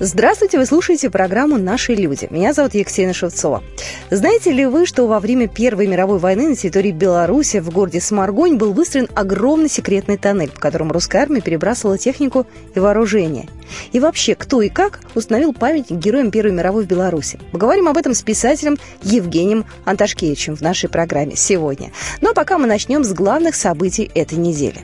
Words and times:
Здравствуйте, 0.00 0.58
вы 0.58 0.66
слушаете 0.66 1.10
программу 1.10 1.58
«Наши 1.58 1.92
люди». 1.92 2.28
Меня 2.30 2.52
зовут 2.52 2.72
Екатерина 2.72 3.12
Шевцова. 3.12 3.64
Знаете 4.10 4.52
ли 4.52 4.64
вы, 4.64 4.86
что 4.86 5.08
во 5.08 5.18
время 5.18 5.48
Первой 5.48 5.88
мировой 5.88 6.20
войны 6.20 6.50
на 6.50 6.54
территории 6.54 6.92
Беларуси 6.92 7.58
в 7.58 7.70
городе 7.70 8.00
Сморгонь 8.00 8.58
был 8.58 8.72
выстроен 8.72 9.08
огромный 9.16 9.68
секретный 9.68 10.16
тоннель, 10.16 10.50
по 10.50 10.60
которому 10.60 10.92
русская 10.92 11.22
армия 11.22 11.40
перебрасывала 11.40 11.98
технику 11.98 12.46
и 12.76 12.78
вооружение? 12.78 13.48
И 13.90 13.98
вообще, 13.98 14.36
кто 14.36 14.62
и 14.62 14.68
как 14.68 15.00
установил 15.16 15.52
памятник 15.52 15.98
героям 15.98 16.30
Первой 16.30 16.52
мировой 16.52 16.84
в 16.84 16.86
Беларуси? 16.86 17.40
Поговорим 17.50 17.88
об 17.88 17.96
этом 17.96 18.14
с 18.14 18.22
писателем 18.22 18.78
Евгением 19.02 19.64
Анташкевичем 19.84 20.54
в 20.54 20.60
нашей 20.60 20.88
программе 20.88 21.34
сегодня. 21.34 21.90
Но 22.20 22.34
пока 22.34 22.56
мы 22.58 22.68
начнем 22.68 23.02
с 23.02 23.12
главных 23.12 23.56
событий 23.56 24.08
этой 24.14 24.38
недели. 24.38 24.78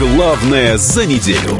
Главное 0.00 0.78
за 0.78 1.04
неделю. 1.04 1.58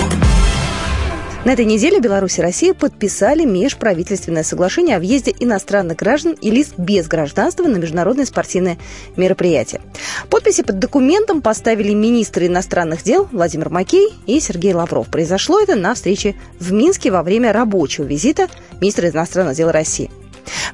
На 1.45 1.53
этой 1.53 1.67
неделе 1.67 2.01
Беларусь 2.01 2.39
и 2.39 2.43
Россия 2.43 2.73
подписали 2.73 3.45
межправительственное 3.45 4.45
соглашение 4.45 4.97
о 4.97 4.99
въезде 4.99 5.35
иностранных 5.39 5.99
граждан 5.99 6.39
и 6.41 6.51
лиц 6.51 6.71
без 6.79 7.07
гражданства 7.07 7.65
на 7.65 7.77
международные 7.77 8.25
спортивные 8.25 8.79
мероприятия. 9.15 9.83
Подписи 10.31 10.63
под 10.63 10.79
документом 10.79 11.43
поставили 11.43 11.93
министры 11.93 12.47
иностранных 12.47 13.03
дел 13.03 13.29
Владимир 13.31 13.69
Макей 13.69 14.09
и 14.27 14.41
Сергей 14.41 14.73
Лавров. 14.73 15.09
Произошло 15.09 15.61
это 15.61 15.75
на 15.75 15.93
встрече 15.93 16.35
в 16.59 16.73
Минске 16.73 17.11
во 17.11 17.23
время 17.23 17.53
рабочего 17.53 18.07
визита 18.07 18.49
министра 18.81 19.11
иностранных 19.11 19.55
дел 19.55 19.71
России. 19.71 20.11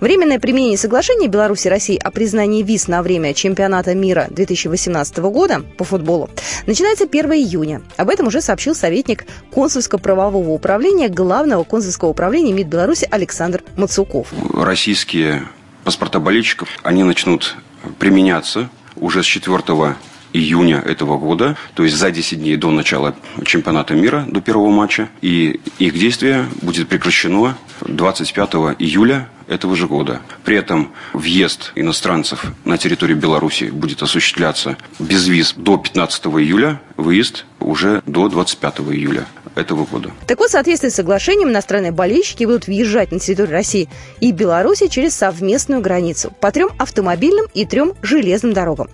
Временное 0.01 0.39
применение 0.39 0.77
соглашения 0.77 1.29
Беларуси 1.29 1.69
и 1.69 1.71
России 1.71 1.97
о 1.97 2.11
признании 2.11 2.63
виз 2.63 2.87
на 2.87 3.03
время 3.03 3.33
чемпионата 3.33 3.95
мира 3.95 4.27
2018 4.31 5.17
года 5.19 5.63
по 5.79 5.85
футболу 5.85 6.29
начинается 6.67 7.05
1 7.05 7.33
июня. 7.33 7.83
Об 7.97 8.11
этом 8.11 8.27
уже 8.27 8.43
сообщил 8.43 8.75
советник 8.75 9.25
консульско-правового 9.51 10.51
управления 10.51 11.09
Главного 11.09 11.65
консульского 11.65 12.11
управления 12.11 12.53
МИД 12.53 12.67
Беларуси 12.67 13.09
Александр 13.11 13.63
Мацуков. 13.77 14.29
Российские 14.53 15.43
паспорта 15.85 16.21
болельщиков, 16.21 16.69
они 16.83 17.03
начнут 17.03 17.57
применяться 17.99 18.69
уже 18.97 19.23
с 19.23 19.27
4 19.27 19.97
июня 20.33 20.83
этого 20.85 21.17
года, 21.17 21.57
то 21.75 21.85
есть 21.85 21.97
за 21.97 22.11
10 22.11 22.41
дней 22.41 22.57
до 22.57 22.71
начала 22.71 23.15
чемпионата 23.45 23.95
мира, 23.95 24.27
до 24.29 24.43
первого 24.43 24.69
матча. 24.69 25.09
И 25.23 25.61
их 25.79 25.95
действие 25.95 26.47
будет 26.61 26.89
прекращено 26.89 27.57
25 27.81 28.77
июля 28.79 29.29
этого 29.49 29.77
же 29.77 29.87
года. 29.87 30.21
При 30.45 30.57
этом 30.57 30.93
въезд 31.13 31.73
иностранцев 31.75 32.53
на 32.65 32.79
территорию 32.79 33.19
Беларуси 33.19 33.65
будет 33.65 34.03
осуществляться 34.03 34.77
без 34.99 35.27
виз 35.29 35.55
до 35.57 35.77
15 35.77 36.27
июля, 36.27 36.81
выезд 36.97 37.45
уже 37.61 38.03
до 38.07 38.29
25 38.29 38.81
июля 38.81 39.27
этого 39.57 39.87
года. 39.87 40.11
Так 40.27 40.39
вот, 40.39 40.49
в 40.49 40.53
соответствии 40.53 40.91
с 40.91 40.95
соглашением, 40.95 41.49
иностранные 41.49 41.91
болельщики 41.91 42.45
будут 42.45 42.67
въезжать 42.67 43.11
на 43.11 43.19
территорию 43.19 43.53
России 43.53 43.89
и 44.21 44.31
Беларуси 44.31 44.87
через 44.89 45.15
совместную 45.15 45.81
границу 45.81 46.33
по 46.41 46.53
трем 46.53 46.71
автомобильным 46.79 47.47
и 47.55 47.65
трем 47.65 47.95
железным 48.03 48.53
дорогам. 48.53 48.91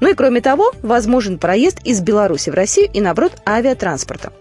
Ну 0.00 0.10
и 0.10 0.14
кроме 0.14 0.40
того, 0.40 0.72
возможен 0.82 1.38
проезд 1.38 1.80
из 1.84 2.00
Беларуси 2.00 2.50
в 2.50 2.54
Россию 2.54 2.88
и, 2.92 3.00
наоборот, 3.00 3.32
авиатранспорта. 3.46 4.32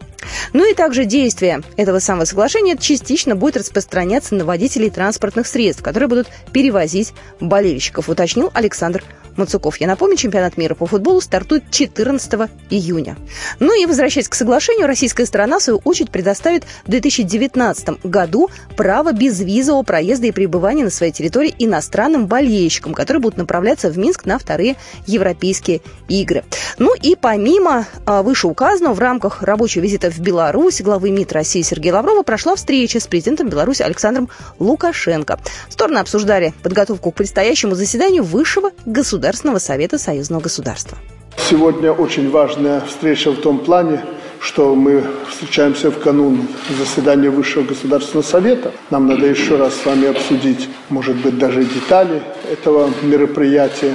Ну 0.53 0.69
и 0.69 0.73
также 0.73 1.06
действие 1.06 1.61
этого 1.78 2.00
самого 2.00 2.25
соглашения 2.25 2.78
частично 2.78 3.35
будет 3.35 3.57
распространяться 3.57 4.35
на 4.35 4.45
водителей 4.45 4.89
транспортных 4.89 5.47
средств, 5.47 5.84
которые 5.84 6.07
будут 6.07 6.28
перевозить 6.51 7.13
болельщиков, 7.39 8.09
уточнил 8.09 8.51
Александр 8.53 9.03
Мацуков. 9.38 9.77
Я 9.77 9.88
напомню, 9.88 10.16
чемпионат 10.16 10.57
мира 10.57 10.75
по 10.75 10.85
футболу 10.85 11.21
стартует 11.21 11.71
14 11.71 12.49
июня. 12.69 13.17
Ну 13.59 13.79
и 13.79 13.85
возвращаясь 13.85 14.29
к 14.29 14.35
соглашению, 14.35 14.88
российская 14.88 15.25
сторона, 15.25 15.59
в 15.59 15.63
свою 15.63 15.79
очередь, 15.83 16.11
предоставит 16.11 16.66
в 16.85 16.89
2019 16.89 18.05
году 18.05 18.49
право 18.75 19.11
безвизового 19.11 19.83
проезда 19.83 20.27
и 20.27 20.31
пребывания 20.31 20.83
на 20.83 20.89
своей 20.89 21.11
территории 21.11 21.53
иностранным 21.57 22.27
болельщикам, 22.27 22.94
которые 22.94 23.21
будут 23.21 23.38
направляться 23.38 23.89
в 23.89 23.97
Минск 23.97 24.25
на 24.25 24.38
вторые 24.38 24.75
европейские 25.07 25.81
игры. 26.07 26.44
Ну 26.77 26.94
и 26.95 27.15
помимо 27.15 27.85
а, 28.05 28.21
вышеуказанного, 28.21 28.94
в 28.94 29.00
рамках 29.00 29.41
рабочего 29.41 29.83
визита 29.83 30.11
в 30.11 30.19
Беларусь 30.19 30.81
главы 30.81 31.11
МИД 31.11 31.33
России 31.33 31.61
Сергея 31.61 31.94
Лаврова 31.94 32.23
прошла 32.23 32.55
встреча 32.55 33.00
с 33.00 33.07
президентом 33.07 33.50
Беларуси 33.50 33.81
Александром 33.81 34.29
Лукашенко. 34.59 35.39
Стороны 35.69 36.00
обсуждали 36.00 36.53
подготовку 36.61 37.11
к 37.11 37.15
предстоящему 37.15 37.75
заседанию 37.75 38.23
Высшего 38.23 38.71
государственного 38.85 39.22
Государственного 39.23 39.59
совета 39.59 39.97
союзного 39.97 40.41
государства. 40.41 40.97
Сегодня 41.50 41.94
очень 41.94 42.29
важная 42.29 42.81
встреча 42.81 43.31
в 43.31 43.38
том 43.38 43.59
плане, 43.59 44.01
что 44.41 44.75
мы 44.75 45.01
встречаемся 45.29 45.91
в 45.91 46.00
канун 46.00 46.45
заседания 46.78 47.29
Высшего 47.29 47.63
Государственного 47.63 48.25
Совета. 48.25 48.73
Нам 48.89 49.07
надо 49.07 49.25
еще 49.25 49.56
раз 49.56 49.75
с 49.75 49.85
вами 49.85 50.09
обсудить, 50.09 50.67
может 50.89 51.16
быть, 51.16 51.38
даже 51.38 51.63
детали 51.63 52.22
этого 52.51 52.89
мероприятия, 53.01 53.94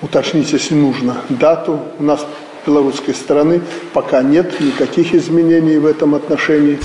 уточнить, 0.00 0.52
если 0.52 0.76
нужно, 0.76 1.16
дату. 1.28 1.80
У 1.98 2.04
нас 2.04 2.24
белорусской 2.64 3.14
стороны 3.14 3.60
пока 3.92 4.22
нет 4.22 4.60
никаких 4.60 5.12
изменений 5.12 5.78
в 5.78 5.86
этом 5.86 6.14
отношении. 6.14 6.78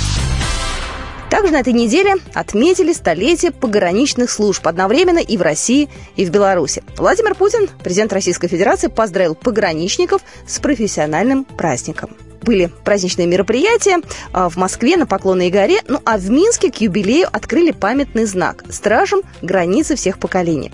Также 1.33 1.51
на 1.51 1.61
этой 1.61 1.73
неделе 1.73 2.13
отметили 2.35 2.93
столетие 2.93 3.49
пограничных 3.49 4.29
служб 4.29 4.67
одновременно 4.67 5.17
и 5.17 5.35
в 5.35 5.41
России, 5.41 5.89
и 6.15 6.25
в 6.25 6.29
Беларуси. 6.29 6.83
Владимир 6.95 7.33
Путин, 7.33 7.67
президент 7.83 8.13
Российской 8.13 8.47
Федерации, 8.47 8.85
поздравил 8.85 9.33
пограничников 9.33 10.21
с 10.45 10.59
профессиональным 10.59 11.43
праздником 11.43 12.11
были 12.43 12.71
праздничные 12.83 13.27
мероприятия 13.27 13.99
а, 14.31 14.49
в 14.49 14.57
Москве 14.57 14.97
на 14.97 15.05
Поклонной 15.05 15.49
горе, 15.49 15.79
ну 15.87 15.99
а 16.05 16.17
в 16.17 16.29
Минске 16.29 16.71
к 16.71 16.77
юбилею 16.77 17.27
открыли 17.31 17.71
памятный 17.71 18.25
знак 18.25 18.63
«Стражем 18.69 19.21
границы 19.41 19.95
всех 19.95 20.19
поколений». 20.19 20.71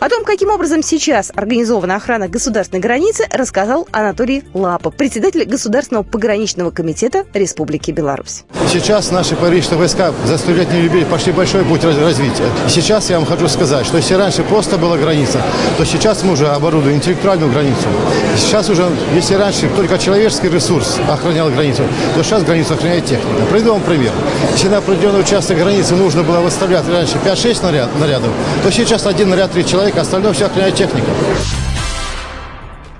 О 0.00 0.08
том, 0.08 0.24
каким 0.24 0.50
образом 0.50 0.82
сейчас 0.82 1.30
организована 1.34 1.96
охрана 1.96 2.28
государственной 2.28 2.80
границы, 2.80 3.26
рассказал 3.30 3.86
Анатолий 3.92 4.44
Лапа, 4.54 4.90
председатель 4.90 5.44
Государственного 5.44 6.04
пограничного 6.04 6.70
комитета 6.70 7.24
Республики 7.34 7.90
Беларусь. 7.90 8.44
Сейчас 8.70 9.10
наши 9.10 9.36
пограничные 9.36 9.78
войска 9.78 10.12
за 10.24 10.38
столетний 10.38 10.82
юбилей 10.82 11.06
пошли 11.06 11.32
большой 11.32 11.64
путь 11.64 11.84
развития. 11.84 12.48
Сейчас 12.68 13.10
я 13.10 13.18
вам 13.18 13.26
хочу 13.26 13.48
сказать, 13.48 13.86
что 13.86 13.96
если 13.96 14.14
раньше 14.14 14.42
просто 14.42 14.78
была 14.78 14.96
граница, 14.96 15.42
то 15.76 15.84
сейчас 15.84 16.22
мы 16.22 16.32
уже 16.32 16.48
оборудуем 16.48 16.96
интеллектуальную 16.96 17.52
границу. 17.52 17.88
Сейчас 18.36 18.68
уже, 18.68 18.88
если 19.14 19.34
раньше 19.34 19.68
только 19.76 19.98
человеческий 19.98 20.48
ресурс 20.48 20.98
охранял 21.12 21.50
границу, 21.50 21.82
то 22.14 22.22
сейчас 22.22 22.42
границу 22.42 22.74
охраняет 22.74 23.04
техника. 23.04 23.44
Приведу 23.50 23.72
вам 23.72 23.82
пример. 23.82 24.12
Если 24.52 24.68
на 24.68 24.78
определенный 24.78 25.20
участок 25.20 25.58
границы 25.58 25.94
нужно 25.94 26.22
было 26.22 26.40
выставлять 26.40 26.88
раньше 26.88 27.16
5-6 27.24 27.62
наряд, 27.62 27.88
нарядов, 27.98 28.30
то 28.62 28.70
сейчас 28.70 29.06
один 29.06 29.30
наряд, 29.30 29.52
три 29.52 29.64
человека, 29.64 30.00
остальное 30.00 30.32
все 30.32 30.46
охраняет 30.46 30.74
техника. 30.74 31.08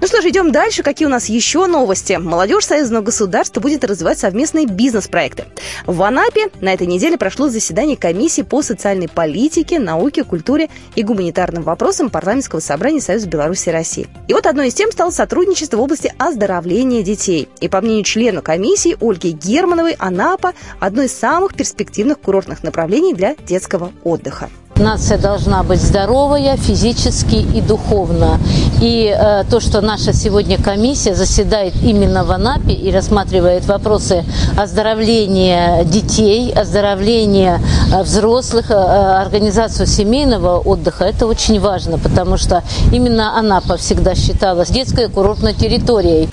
Ну 0.01 0.07
что 0.07 0.23
ж, 0.23 0.27
идем 0.27 0.51
дальше. 0.51 0.83
Какие 0.83 1.07
у 1.07 1.11
нас 1.11 1.27
еще 1.27 1.67
новости? 1.67 2.15
Молодежь 2.15 2.65
союзного 2.65 3.03
государства 3.03 3.61
будет 3.61 3.85
развивать 3.85 4.19
совместные 4.19 4.65
бизнес-проекты. 4.65 5.45
В 5.87 6.03
Анапе 6.03 6.49
на 6.63 6.73
этой 6.73 6.87
неделе 6.87 7.19
прошло 7.19 7.49
заседание 7.49 7.99
комиссии 7.99 8.41
по 8.41 8.63
социальной 8.63 9.09
политике, 9.09 9.79
науке, 9.79 10.25
культуре 10.25 10.71
и 10.95 11.03
гуманитарным 11.03 11.63
вопросам 11.63 12.09
парламентского 12.09 12.61
собрания 12.61 13.03
Союза 13.03 13.29
Беларуси 13.29 13.69
и 13.69 13.73
России. 13.73 14.09
И 14.27 14.33
вот 14.33 14.47
одной 14.47 14.69
из 14.69 14.75
тем 14.75 14.91
стало 14.91 15.11
сотрудничество 15.11 15.77
в 15.77 15.83
области 15.83 16.15
оздоровления 16.17 17.03
детей. 17.03 17.51
И 17.61 17.69
по 17.69 17.83
мнению 17.83 18.05
члена 18.05 18.41
комиссии 18.41 18.97
Ольги 19.03 19.33
Германовой, 19.33 19.97
Анапа– 19.99 20.55
одно 20.81 21.03
из 21.03 21.13
самых 21.13 21.55
перспективных 21.55 22.21
курортных 22.21 22.63
направлений 22.63 23.13
для 23.13 23.35
детского 23.35 23.93
отдыха. 24.03 24.49
Нация 24.81 25.19
должна 25.19 25.63
быть 25.63 25.81
здоровая 25.83 26.57
физически 26.57 27.35
и 27.35 27.61
духовно. 27.61 28.41
И 28.81 29.15
э, 29.15 29.45
то, 29.51 29.61
что 29.61 29.83
наша 29.83 30.15
сегодня 30.15 30.57
комиссия 30.57 31.15
заседает 31.15 31.75
именно 31.83 32.25
в 32.25 32.33
Анапе 32.33 32.73
и 32.73 32.91
рассматривает 32.91 33.67
вопросы 33.67 34.25
оздоровления 34.57 35.85
детей, 35.85 36.51
оздоровления 36.51 37.61
э, 37.93 38.03
взрослых, 38.03 38.71
э, 38.71 38.75
организацию 38.75 39.87
семейного 39.87 40.59
отдыха, 40.59 41.05
это 41.05 41.27
очень 41.27 41.61
важно, 41.61 41.99
потому 41.99 42.39
что 42.39 42.63
именно 42.91 43.39
Анапа 43.39 43.77
всегда 43.77 44.15
считалась 44.15 44.71
детской 44.71 45.11
курортной 45.11 45.53
территорией. 45.53 46.31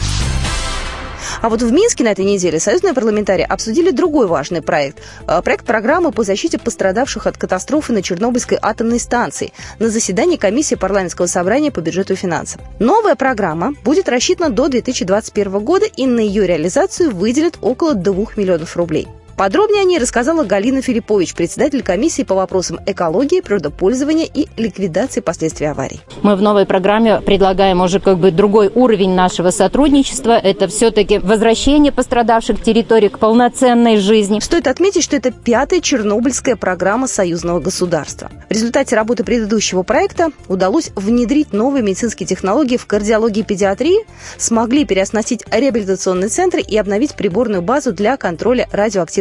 А 1.42 1.50
вот 1.50 1.62
в 1.62 1.72
Минске 1.72 2.04
на 2.04 2.10
этой 2.10 2.26
неделе 2.26 2.60
союзные 2.60 2.94
парламентарии 2.94 3.46
обсудили 3.48 3.92
другой 3.92 4.28
важный 4.28 4.62
проект. 4.62 5.00
Э, 5.28 5.42
проект 5.42 5.66
программы 5.66 6.12
по 6.12 6.24
защите 6.24 6.58
пострадавших 6.58 7.28
от 7.28 7.38
катастрофы 7.38 7.94
на 7.94 8.02
Чернобыльской 8.02 8.58
атомной 8.62 9.00
станции 9.00 9.54
на 9.80 9.90
заседании 9.90 10.38
комиссии 10.38 10.76
парламентского 10.76 11.28
собрания 11.28 11.72
по 11.72 11.82
бюджету 11.82 12.14
и 12.14 12.16
финансам. 12.16 12.62
Новая 12.80 13.16
программа 13.16 13.74
будет 13.84 14.10
рассчитана 14.10 14.54
до 14.54 14.68
2021 14.68 15.60
года 15.60 15.86
и 15.86 16.06
на 16.06 16.20
ее 16.20 16.48
реализацию 16.48 17.12
выделят 17.12 17.58
около 17.62 17.94
2 17.94 18.26
миллионов 18.36 18.76
рублей. 18.76 19.08
Подробнее 19.38 19.84
о 19.84 19.86
ней 19.86 20.00
рассказала 20.00 20.44
Галина 20.44 20.82
Филиппович, 20.82 21.36
председатель 21.36 21.84
комиссии 21.84 22.24
по 22.24 22.34
вопросам 22.34 22.80
экологии, 22.88 23.42
природопользования 23.42 24.26
и 24.26 24.48
ликвидации 24.58 25.22
последствий 25.22 25.68
аварий. 25.68 26.02
Мы 26.24 26.36
в 26.36 26.42
новой 26.42 26.66
программе 26.66 27.22
предлагаем 27.22 27.82
уже 27.82 28.00
как 28.00 28.18
бы 28.18 28.32
другой 28.32 28.72
уровень 28.74 29.14
нашего 29.14 29.52
сотрудничества. 29.52 30.32
Это 30.32 30.68
все-таки 30.68 31.20
возвращение 31.20 31.92
пострадавших 31.92 32.64
территорий 32.64 33.10
к 33.10 33.20
полноценной 33.20 33.98
жизни. 33.98 34.40
Стоит 34.40 34.66
отметить, 34.66 35.04
что 35.04 35.16
это 35.16 35.30
пятая 35.30 35.82
чернобыльская 35.82 36.56
программа 36.56 37.06
союзного 37.06 37.60
государства. 37.60 38.32
В 38.50 38.52
результате 38.52 38.96
работы 38.96 39.24
предыдущего 39.24 39.84
проекта 39.84 40.32
удалось 40.48 40.90
внедрить 40.96 41.54
новые 41.54 41.84
медицинские 41.84 42.26
технологии 42.26 42.78
в 42.78 42.88
кардиологии 42.88 43.42
и 43.42 43.44
педиатрии, 43.44 44.00
смогли 44.40 44.84
переоснастить 44.84 45.44
реабилитационные 45.52 46.30
центры 46.30 46.62
и 46.62 46.76
обновить 46.76 47.14
приборную 47.14 47.62
базу 47.62 47.94
для 47.94 48.18
контроля 48.18 48.68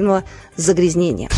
радиоактивного 0.06 0.25
загрязнения. 0.56 1.29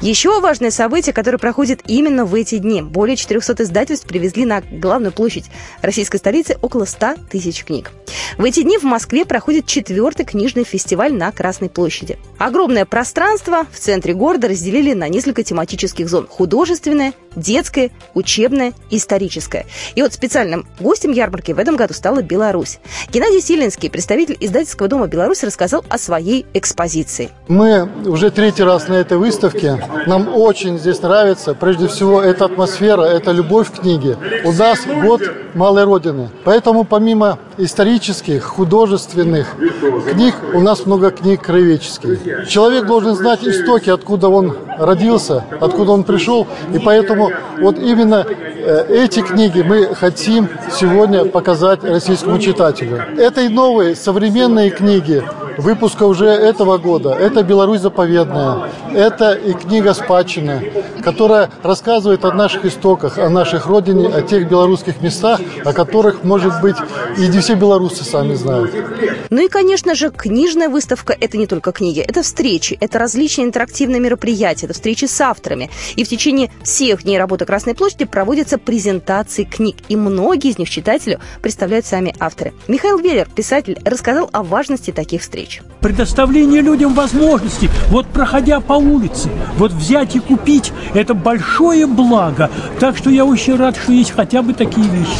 Еще 0.00 0.40
важное 0.40 0.70
событие, 0.70 1.12
которое 1.12 1.38
проходит 1.38 1.80
именно 1.86 2.24
в 2.24 2.34
эти 2.34 2.58
дни. 2.58 2.82
Более 2.82 3.16
400 3.16 3.62
издательств 3.62 4.06
привезли 4.06 4.44
на 4.44 4.60
главную 4.60 5.12
площадь 5.12 5.46
российской 5.82 6.18
столицы 6.18 6.56
около 6.60 6.84
100 6.84 7.14
тысяч 7.30 7.64
книг. 7.64 7.92
В 8.36 8.44
эти 8.44 8.62
дни 8.62 8.78
в 8.78 8.82
Москве 8.82 9.24
проходит 9.24 9.66
четвертый 9.66 10.26
книжный 10.26 10.64
фестиваль 10.64 11.14
на 11.14 11.30
Красной 11.32 11.70
площади. 11.70 12.18
Огромное 12.38 12.84
пространство 12.84 13.66
в 13.70 13.78
центре 13.78 14.14
города 14.14 14.48
разделили 14.48 14.92
на 14.92 15.08
несколько 15.08 15.42
тематических 15.42 16.08
зон. 16.08 16.26
Художественное, 16.28 17.12
детское, 17.36 17.90
учебное, 18.14 18.72
историческое. 18.90 19.66
И 19.94 20.02
вот 20.02 20.12
специальным 20.12 20.66
гостем 20.80 21.12
ярмарки 21.12 21.52
в 21.52 21.58
этом 21.58 21.76
году 21.76 21.94
стала 21.94 22.22
Беларусь. 22.22 22.78
Геннадий 23.10 23.40
Силинский, 23.40 23.90
представитель 23.90 24.36
издательского 24.40 24.88
дома 24.88 25.06
«Беларусь», 25.06 25.44
рассказал 25.44 25.84
о 25.88 25.98
своей 25.98 26.46
экспозиции. 26.54 27.30
Мы 27.48 27.88
уже 28.06 28.30
третий 28.30 28.62
раз 28.62 28.88
на 28.88 28.94
этой 28.94 29.16
выставке. 29.18 29.83
Нам 30.06 30.28
очень 30.34 30.78
здесь 30.78 31.00
нравится. 31.02 31.54
Прежде 31.54 31.88
всего, 31.88 32.22
эта 32.22 32.46
атмосфера, 32.46 33.02
это 33.02 33.32
любовь 33.32 33.70
к 33.70 33.80
книге. 33.80 34.16
У 34.44 34.52
нас 34.52 34.80
год 34.86 35.22
малой 35.54 35.84
родины. 35.84 36.30
Поэтому 36.44 36.84
помимо 36.84 37.38
исторических, 37.58 38.44
художественных 38.44 39.46
книг, 40.10 40.34
у 40.52 40.60
нас 40.60 40.86
много 40.86 41.10
книг 41.10 41.42
краеведческих. 41.42 42.48
Человек 42.48 42.86
должен 42.86 43.14
знать 43.14 43.44
истоки, 43.44 43.90
откуда 43.90 44.28
он 44.28 44.56
родился, 44.78 45.44
откуда 45.60 45.92
он 45.92 46.04
пришел. 46.04 46.46
И 46.72 46.78
поэтому 46.78 47.30
вот 47.60 47.78
именно 47.78 48.26
э, 48.26 48.86
эти 48.88 49.20
книги 49.20 49.62
мы 49.62 49.94
хотим 49.94 50.48
сегодня 50.72 51.24
показать 51.24 51.84
российскому 51.84 52.38
читателю. 52.38 53.02
Это 53.16 53.42
и 53.42 53.48
новые 53.48 53.94
современные 53.94 54.70
книги, 54.70 55.22
выпуска 55.58 56.04
уже 56.04 56.26
этого 56.26 56.78
года. 56.78 57.10
Это 57.10 57.42
«Беларусь 57.42 57.80
заповедная», 57.80 58.70
это 58.92 59.32
и 59.32 59.52
книга 59.52 59.94
«Спадщина», 59.94 60.62
которая 61.02 61.50
рассказывает 61.62 62.24
о 62.24 62.32
наших 62.32 62.64
истоках, 62.64 63.18
о 63.18 63.28
наших 63.28 63.66
родине, 63.66 64.08
о 64.08 64.22
тех 64.22 64.48
белорусских 64.48 65.00
местах, 65.00 65.40
о 65.64 65.72
которых, 65.72 66.24
может 66.24 66.60
быть, 66.60 66.76
и 67.18 67.28
не 67.28 67.40
все 67.40 67.54
белорусы 67.54 68.04
сами 68.04 68.34
знают. 68.34 68.72
Ну 69.30 69.44
и, 69.44 69.48
конечно 69.48 69.94
же, 69.94 70.10
книжная 70.10 70.68
выставка– 70.68 71.16
это 71.20 71.36
не 71.36 71.46
только 71.46 71.72
книги, 71.72 72.00
это 72.00 72.22
встречи, 72.22 72.76
это 72.80 72.98
различные 72.98 73.46
интерактивные 73.46 74.00
мероприятия, 74.00 74.66
это 74.66 74.74
встречи 74.74 75.04
с 75.06 75.20
авторами. 75.20 75.70
И 75.96 76.04
в 76.04 76.08
течение 76.08 76.50
всех 76.62 77.04
дней 77.04 77.18
работы 77.18 77.44
Красной 77.44 77.74
площади 77.74 78.04
проводятся 78.04 78.58
презентации 78.58 79.44
книг, 79.44 79.76
и 79.88 79.96
многие 79.96 80.50
из 80.50 80.58
них 80.58 80.70
читателю 80.70 81.20
представляют 81.42 81.86
сами 81.86 82.14
авторы. 82.18 82.52
Михаил 82.68 82.98
Веллер, 82.98 83.28
писатель, 83.34 83.78
рассказал 83.84 84.28
о 84.32 84.42
важности 84.42 84.90
таких 84.90 85.22
встреч 85.22 85.43
встреч. 85.44 85.62
Предоставление 85.80 86.62
людям 86.62 86.94
возможности, 86.94 87.70
вот 87.88 88.06
проходя 88.06 88.60
по 88.60 88.74
улице, 88.74 89.28
вот 89.56 89.72
взять 89.72 90.16
и 90.16 90.20
купить, 90.20 90.72
это 90.94 91.14
большое 91.14 91.86
благо. 91.86 92.50
Так 92.80 92.96
что 92.96 93.10
я 93.10 93.24
очень 93.24 93.56
рад, 93.56 93.76
что 93.76 93.92
есть 93.92 94.12
хотя 94.12 94.42
бы 94.42 94.54
такие 94.54 94.88
вещи. 94.88 95.10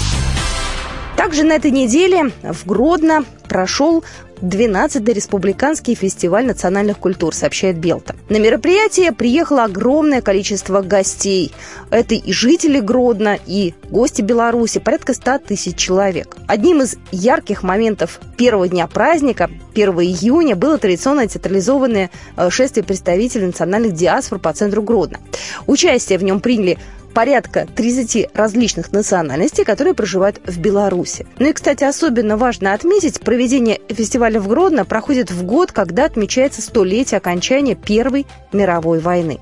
Также 1.17 1.45
на 1.45 1.53
этой 1.53 1.71
неделе 1.71 2.33
в 2.43 2.67
Гродно 2.67 3.25
прошел 3.49 4.05
12-й 4.45 5.13
республиканский 5.13 5.95
фестиваль 5.95 6.47
национальных 6.47 6.99
культур, 6.99 7.35
сообщает 7.35 7.79
Белта. 7.79 8.15
На 8.29 8.39
мероприятие 8.39 9.13
приехало 9.13 9.65
огромное 9.65 10.21
количество 10.21 10.83
гостей. 10.83 11.53
Это 11.91 12.15
и 12.15 12.33
жители 12.33 12.81
Гродно, 12.81 13.39
и 13.47 13.75
гости 13.91 14.23
Беларуси, 14.23 14.81
порядка 14.81 15.15
100 15.15 15.39
тысяч 15.39 15.77
человек. 15.77 16.37
Одним 16.47 16.83
из 16.83 16.97
ярких 17.11 17.63
моментов 17.63 18.21
первого 18.37 18.69
дня 18.69 18.87
праздника, 18.87 19.51
1 19.75 19.91
июня, 20.01 20.57
было 20.57 20.79
традиционное 20.79 21.27
театрализованное 21.27 22.11
э, 22.37 22.51
шествие 22.51 22.85
представителей 22.85 23.47
национальных 23.47 23.93
диаспор 23.93 24.39
по 24.39 24.53
центру 24.53 24.83
Гродно. 24.83 25.19
Участие 25.67 26.19
в 26.19 26.23
нем 26.23 26.41
приняли 26.41 26.79
порядка 27.15 27.67
30 27.75 28.35
различных 28.35 28.93
национальностей, 28.93 29.65
которые 29.65 29.95
проживают 29.95 30.41
в 30.45 30.59
Беларуси. 30.59 31.27
Ну 31.39 31.49
и, 31.49 31.53
кстати, 31.53 31.85
особенно 31.85 32.37
важно 32.37 32.75
отметить, 32.75 33.21
проведение 33.21 33.81
фестиваля 33.89 34.41
в 34.41 34.49
Гродно 34.49 34.85
проходит 34.85 35.31
в 35.31 35.45
год, 35.45 35.73
когда 35.73 36.05
отмечается 36.05 36.61
столетие 36.61 37.19
окончания 37.19 37.77
Первой 37.77 38.27
мировой 38.53 38.99
войны. 38.99 39.39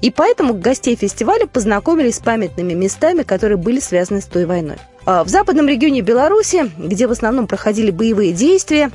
И 0.00 0.10
поэтому 0.10 0.54
гостей 0.54 0.96
фестиваля 0.96 1.46
познакомили 1.46 2.10
с 2.10 2.18
памятными 2.18 2.74
местами, 2.74 3.22
которые 3.22 3.56
были 3.56 3.80
связаны 3.80 4.20
с 4.20 4.26
той 4.26 4.46
войной. 4.46 4.76
А 5.04 5.22
в 5.22 5.28
западном 5.28 5.68
регионе 5.68 6.00
Беларуси, 6.00 6.70
где 6.78 7.06
в 7.06 7.12
основном 7.12 7.46
проходили 7.46 7.90
боевые 7.90 8.32
действия, 8.32 8.90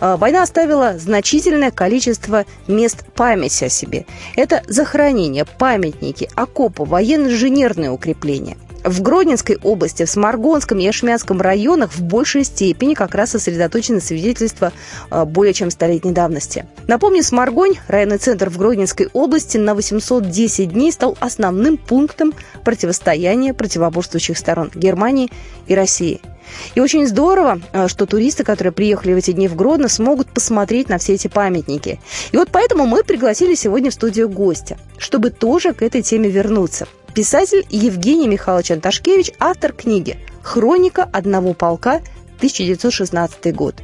а, 0.00 0.16
война 0.16 0.42
оставила 0.42 0.98
значительное 0.98 1.70
количество 1.70 2.46
мест 2.66 3.04
памяти 3.14 3.64
о 3.64 3.68
себе. 3.68 4.06
Это 4.36 4.62
захоронения, 4.66 5.44
памятники, 5.44 6.30
окопы, 6.34 6.84
военно-инженерные 6.84 7.90
укрепления– 7.90 8.56
в 8.84 9.02
Гродненской 9.02 9.58
области, 9.62 10.04
в 10.04 10.10
Сморгонском 10.10 10.78
и 10.78 10.86
Ашмянском 10.86 11.40
районах 11.40 11.92
в 11.92 12.02
большей 12.02 12.44
степени 12.44 12.94
как 12.94 13.14
раз 13.14 13.30
сосредоточены 13.30 14.00
свидетельства 14.00 14.72
а, 15.10 15.24
более 15.24 15.52
чем 15.52 15.70
столетней 15.70 16.12
давности. 16.12 16.66
Напомню, 16.86 17.22
Сморгонь, 17.22 17.74
районный 17.88 18.18
центр 18.18 18.50
в 18.50 18.58
Гродненской 18.58 19.08
области, 19.12 19.56
на 19.58 19.74
810 19.74 20.72
дней 20.72 20.92
стал 20.92 21.16
основным 21.20 21.76
пунктом 21.76 22.32
противостояния 22.64 23.54
противоборствующих 23.54 24.38
сторон 24.38 24.70
Германии 24.74 25.30
и 25.66 25.74
России– 25.74 26.20
и 26.74 26.80
очень 26.80 27.06
здорово, 27.06 27.60
э, 27.72 27.88
что 27.88 28.06
туристы, 28.06 28.44
которые 28.44 28.72
приехали 28.72 29.14
в 29.14 29.16
эти 29.16 29.32
дни 29.32 29.48
в 29.48 29.56
Гродно, 29.56 29.88
смогут 29.88 30.28
посмотреть 30.28 30.88
на 30.88 30.98
все 30.98 31.14
эти 31.14 31.28
памятники. 31.28 32.00
И 32.32 32.36
вот 32.36 32.48
поэтому 32.50 32.86
мы 32.86 33.02
пригласили 33.02 33.54
сегодня 33.54 33.90
в 33.90 33.94
студию 33.94 34.28
гостя, 34.28 34.78
чтобы 34.98 35.30
тоже 35.30 35.72
к 35.72 35.82
этой 35.82 36.02
теме 36.02 36.28
вернуться. 36.28 36.86
Писатель 37.14 37.66
Евгений 37.70 38.28
Михайлович 38.28 38.70
Анташкевич, 38.70 39.32
автор 39.40 39.72
книги 39.72 40.18
«Хроника 40.42 41.02
одного 41.02 41.54
полка», 41.54 42.00
1916 42.36 43.54
год. 43.54 43.74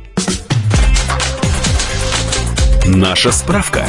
Наша 2.87 3.33
справка. 3.33 3.85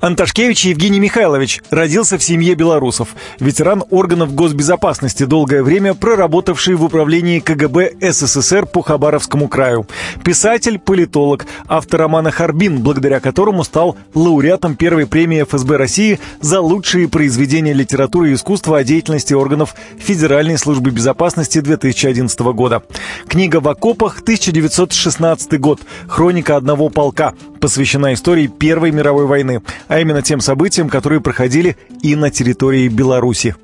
Анташкевич 0.00 0.64
Евгений 0.66 1.00
Михайлович 1.00 1.60
родился 1.70 2.18
в 2.18 2.22
семье 2.22 2.54
белорусов. 2.54 3.16
Ветеран 3.40 3.82
органов 3.90 4.32
госбезопасности, 4.32 5.24
долгое 5.24 5.64
время 5.64 5.94
проработавший 5.94 6.76
в 6.76 6.84
управлении 6.84 7.40
КГБ 7.40 7.94
СССР 8.00 8.66
по 8.66 8.82
Хабаровскому 8.82 9.48
краю. 9.48 9.88
Писатель, 10.22 10.78
политолог, 10.78 11.46
автор 11.66 12.02
романа 12.02 12.30
«Харбин», 12.30 12.80
благодаря 12.80 13.18
которому 13.18 13.64
стал 13.64 13.96
лауреатом 14.14 14.76
первой 14.76 15.08
премии 15.08 15.42
ФСБ 15.42 15.76
России 15.76 16.20
за 16.40 16.60
лучшие 16.60 17.08
произведения 17.08 17.72
литературы 17.72 18.30
и 18.30 18.34
искусства 18.34 18.78
о 18.78 18.84
деятельности 18.84 19.34
органов 19.34 19.74
Федеральной 19.98 20.58
службы 20.58 20.90
безопасности 20.92 21.58
2011 21.58 22.38
года. 22.38 22.84
Книга 23.26 23.58
«В 23.58 23.68
окопах» 23.68 24.20
1916 24.20 25.58
год. 25.58 25.80
Хроника 26.06 26.54
одного 26.54 26.88
полка 26.88 27.34
посвящена 27.60 28.14
истории 28.14 28.46
Первой 28.46 28.90
мировой 28.90 29.26
войны, 29.26 29.62
а 29.88 30.00
именно 30.00 30.22
тем 30.22 30.40
событиям, 30.40 30.88
которые 30.88 31.20
проходили 31.20 31.76
и 32.02 32.16
на 32.16 32.30
территории 32.30 32.88
Беларуси. 32.88 33.54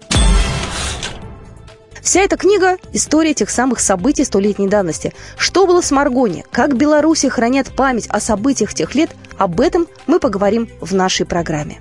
Вся 2.04 2.20
эта 2.20 2.36
книга– 2.36 2.76
история 2.92 3.32
тех 3.32 3.48
самых 3.48 3.80
событий 3.80 4.24
столетней 4.24 4.68
давности. 4.68 5.14
Что 5.38 5.66
было 5.66 5.80
с 5.80 5.90
Маргони? 5.90 6.44
Как 6.52 6.76
Беларуси 6.76 7.30
хранят 7.30 7.74
память 7.74 8.08
о 8.08 8.20
событиях 8.20 8.74
тех 8.74 8.94
лет? 8.94 9.10
Об 9.38 9.58
этом 9.58 9.86
мы 10.06 10.20
поговорим 10.20 10.68
в 10.82 10.94
нашей 10.94 11.24
программе. 11.24 11.80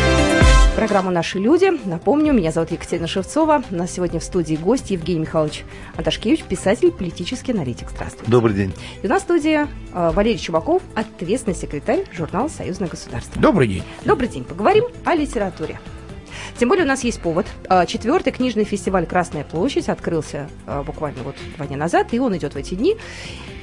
Программу 0.81 1.11
«Наши 1.11 1.37
люди». 1.37 1.69
Напомню, 1.85 2.33
меня 2.33 2.51
зовут 2.51 2.71
Екатерина 2.71 3.05
Шевцова. 3.05 3.63
У 3.69 3.75
нас 3.75 3.91
сегодня 3.91 4.19
в 4.19 4.23
студии 4.23 4.55
гость 4.55 4.89
Евгений 4.89 5.19
Михайлович 5.19 5.63
Анташкевич, 5.95 6.41
писатель, 6.41 6.91
политический 6.91 7.51
аналитик. 7.51 7.91
Здравствуйте. 7.91 8.31
Добрый 8.31 8.55
день. 8.55 8.73
И 9.03 9.05
у 9.05 9.09
нас 9.11 9.21
в 9.21 9.25
студии 9.25 9.59
э, 9.59 9.67
Валерий 9.93 10.39
Чубаков, 10.39 10.81
ответственный 10.95 11.55
секретарь 11.55 12.05
журнала 12.11 12.47
«Союзное 12.47 12.87
государство». 12.87 13.39
Добрый 13.39 13.67
день. 13.67 13.83
Добрый 14.05 14.27
день. 14.27 14.43
Поговорим 14.43 14.85
о 15.05 15.13
литературе. 15.13 15.79
Тем 16.57 16.69
более 16.69 16.85
у 16.85 16.87
нас 16.87 17.03
есть 17.03 17.21
повод. 17.21 17.45
Э, 17.69 17.85
четвертый 17.85 18.33
книжный 18.33 18.63
фестиваль 18.63 19.05
«Красная 19.05 19.43
площадь» 19.43 19.87
открылся 19.87 20.49
э, 20.65 20.81
буквально 20.81 21.21
вот 21.21 21.35
два 21.57 21.67
дня 21.67 21.77
назад, 21.77 22.07
и 22.11 22.19
он 22.19 22.35
идет 22.35 22.55
в 22.55 22.57
эти 22.57 22.73
дни. 22.73 22.97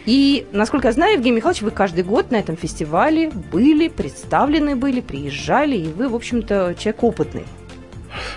И, 0.09 0.47
насколько 0.53 0.89
я 0.89 0.93
знаю, 0.93 1.17
Евгений 1.17 1.37
Михайлович, 1.37 1.61
вы 1.61 1.71
каждый 1.71 2.03
год 2.03 2.31
на 2.31 2.37
этом 2.37 2.57
фестивале 2.57 3.29
были, 3.29 3.89
представлены 3.89 4.75
были, 4.75 5.03
приезжали, 5.03 5.77
и 5.77 5.93
вы, 5.93 6.09
в 6.09 6.15
общем-то, 6.15 6.75
человек 6.79 7.05
опытный. 7.05 7.45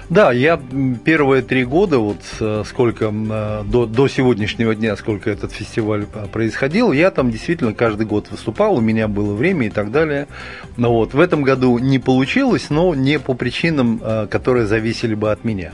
Да, 0.10 0.34
я 0.34 0.62
первые 1.06 1.44
три 1.44 1.64
года, 1.64 2.00
вот 2.00 2.18
э, 2.42 2.64
сколько 2.68 3.06
э, 3.06 3.64
до, 3.64 3.86
до 3.86 4.10
сегодняшнего 4.10 4.76
дня, 4.76 4.98
сколько 4.98 5.30
этот 5.30 5.54
фестиваль 5.54 6.08
э, 6.14 6.26
происходил, 6.30 6.92
я 6.92 7.10
там 7.10 7.32
действительно 7.32 7.74
каждый 7.74 8.06
год 8.06 8.30
выступал, 8.30 8.76
у 8.76 8.82
меня 8.82 9.08
было 9.08 9.34
время 9.34 9.68
и 9.68 9.70
так 9.70 9.92
далее. 9.92 10.28
Но 10.76 10.94
вот 10.94 11.14
в 11.14 11.20
этом 11.22 11.42
году 11.42 11.78
не 11.78 12.00
получилось, 12.00 12.70
но 12.70 12.94
не 12.94 13.18
по 13.18 13.34
причинам, 13.34 14.02
которые 14.30 14.66
зависели 14.66 15.16
бы 15.16 15.32
от 15.32 15.46
меня. 15.46 15.72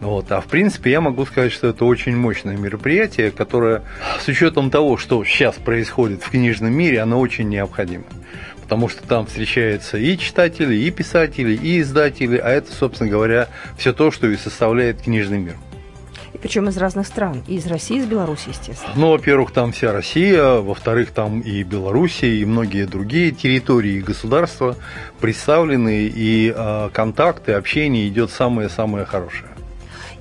Вот. 0.00 0.30
А 0.32 0.40
в 0.40 0.46
принципе 0.46 0.90
я 0.90 1.00
могу 1.00 1.24
сказать, 1.26 1.52
что 1.52 1.68
это 1.68 1.84
очень 1.84 2.16
мощное 2.16 2.56
мероприятие, 2.56 3.30
которое 3.30 3.82
с 4.20 4.28
учетом 4.28 4.70
того, 4.70 4.96
что 4.96 5.24
сейчас 5.24 5.56
происходит 5.56 6.22
в 6.22 6.30
книжном 6.30 6.72
мире, 6.72 7.00
оно 7.00 7.20
очень 7.20 7.48
необходимо. 7.48 8.04
Потому 8.62 8.88
что 8.88 9.06
там 9.06 9.26
встречаются 9.26 9.98
и 9.98 10.16
читатели, 10.16 10.74
и 10.74 10.90
писатели, 10.90 11.54
и 11.54 11.80
издатели, 11.80 12.38
а 12.38 12.48
это, 12.50 12.72
собственно 12.72 13.10
говоря, 13.10 13.48
все 13.76 13.92
то, 13.92 14.10
что 14.10 14.26
и 14.26 14.36
составляет 14.36 15.02
книжный 15.02 15.38
мир. 15.38 15.56
И 16.32 16.38
причем 16.38 16.68
из 16.68 16.76
разных 16.76 17.06
стран, 17.06 17.44
и 17.46 17.56
из 17.56 17.66
России, 17.66 17.96
и 17.96 18.00
из 18.00 18.06
Беларуси, 18.06 18.48
естественно. 18.48 18.92
Ну, 18.96 19.10
во-первых, 19.10 19.52
там 19.52 19.70
вся 19.70 19.92
Россия, 19.92 20.42
во-вторых, 20.56 21.12
там 21.12 21.40
и 21.40 21.62
Белоруссия, 21.62 22.34
и 22.34 22.44
многие 22.44 22.86
другие 22.86 23.30
территории 23.30 23.92
и 23.92 24.00
государства 24.00 24.76
представлены, 25.20 26.10
и 26.12 26.52
э, 26.54 26.90
контакты, 26.92 27.52
общение 27.52 28.08
идет 28.08 28.30
самое-самое 28.30 29.04
хорошее. 29.04 29.53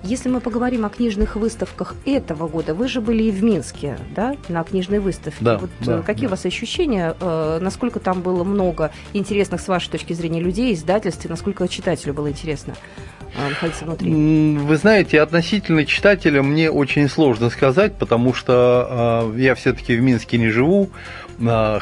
Если 0.03 0.27
мы 0.27 0.41
поговорим 0.41 0.86
о 0.86 0.89
книжных 0.89 1.38
выставках 1.38 1.95
этого 2.05 2.50
года, 2.50 2.74
вы 2.74 2.89
же 2.89 3.00
были 3.00 3.24
и 3.24 3.31
в 3.31 3.41
Минске, 3.41 3.98
да, 4.13 4.36
на 4.50 4.63
книжной 4.63 5.00
выставке. 5.00 5.38
Да, 5.39 5.57
вот 5.57 5.69
да, 5.79 6.00
э, 6.00 6.03
какие 6.03 6.24
да. 6.24 6.27
у 6.27 6.31
вас 6.31 6.45
ощущения? 6.45 7.15
Э, 7.22 7.60
насколько 7.62 8.01
там 8.01 8.22
было 8.22 8.43
много 8.43 8.91
интересных, 9.13 9.62
с 9.62 9.67
вашей 9.69 9.89
точки 9.89 10.12
зрения, 10.12 10.41
людей, 10.41 10.74
издательств, 10.74 11.25
и 11.25 11.29
насколько 11.29 11.67
читателю 11.69 12.13
было 12.13 12.29
интересно? 12.29 12.75
э, 13.36 13.50
находиться 13.50 13.86
внутри? 13.86 14.12
Вы 14.57 14.77
знаете, 14.77 15.22
относительно 15.22 15.86
читателя 15.86 16.41
мне 16.41 16.69
очень 16.69 17.10
сложно 17.10 17.50
сказать, 17.50 17.95
потому 17.95 18.33
что 18.33 19.31
э, 19.36 19.39
я 19.39 19.55
все-таки 19.55 19.95
в 19.95 20.01
Минске 20.01 20.38
не 20.38 20.50
живу, 20.50 20.89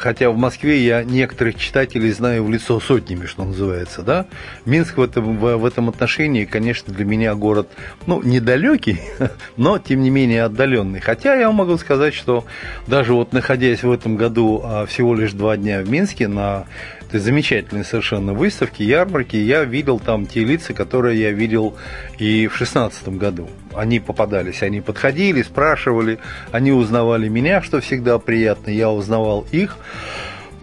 хотя 0.00 0.30
в 0.30 0.36
Москве 0.36 0.84
я 0.84 1.04
некоторых 1.04 1.56
читателей 1.56 2.10
знаю 2.12 2.44
в 2.44 2.50
лицо 2.50 2.80
сотнями, 2.80 3.26
что 3.26 3.44
называется, 3.44 4.02
да. 4.02 4.26
Минск 4.64 4.96
в 4.96 5.02
этом, 5.02 5.38
в, 5.38 5.64
этом 5.64 5.88
отношении, 5.88 6.44
конечно, 6.44 6.92
для 6.92 7.04
меня 7.04 7.34
город, 7.34 7.68
ну, 8.06 8.22
недалекий, 8.22 9.00
но, 9.56 9.78
тем 9.78 10.02
не 10.02 10.10
менее, 10.10 10.44
отдаленный. 10.44 11.00
Хотя 11.00 11.34
я 11.34 11.50
могу 11.50 11.76
сказать, 11.78 12.14
что 12.14 12.44
даже 12.86 13.12
вот 13.14 13.32
находясь 13.32 13.82
в 13.82 13.90
этом 13.90 14.16
году 14.16 14.62
э, 14.64 14.86
всего 14.86 15.14
лишь 15.14 15.32
два 15.32 15.56
дня 15.56 15.82
в 15.82 15.90
Минске 15.90 16.28
на 16.28 16.66
этой 17.12 17.20
замечательной 17.20 17.84
совершенно 17.84 18.32
выставке, 18.32 18.84
ярмарки, 18.84 19.36
я 19.36 19.64
видел 19.64 20.00
там 20.00 20.24
те 20.24 20.44
лица, 20.44 20.72
которые 20.72 21.20
я 21.20 21.30
видел 21.30 21.76
и 22.18 22.46
в 22.46 22.56
шестнадцатом 22.56 23.18
году. 23.18 23.50
Они 23.74 24.00
попадались, 24.00 24.62
они 24.62 24.80
подходили, 24.80 25.42
спрашивали, 25.42 26.18
они 26.52 26.72
узнавали 26.72 27.28
меня, 27.28 27.60
что 27.60 27.82
всегда 27.82 28.18
приятно, 28.18 28.70
я 28.70 28.90
узнавал 28.90 29.46
их. 29.52 29.76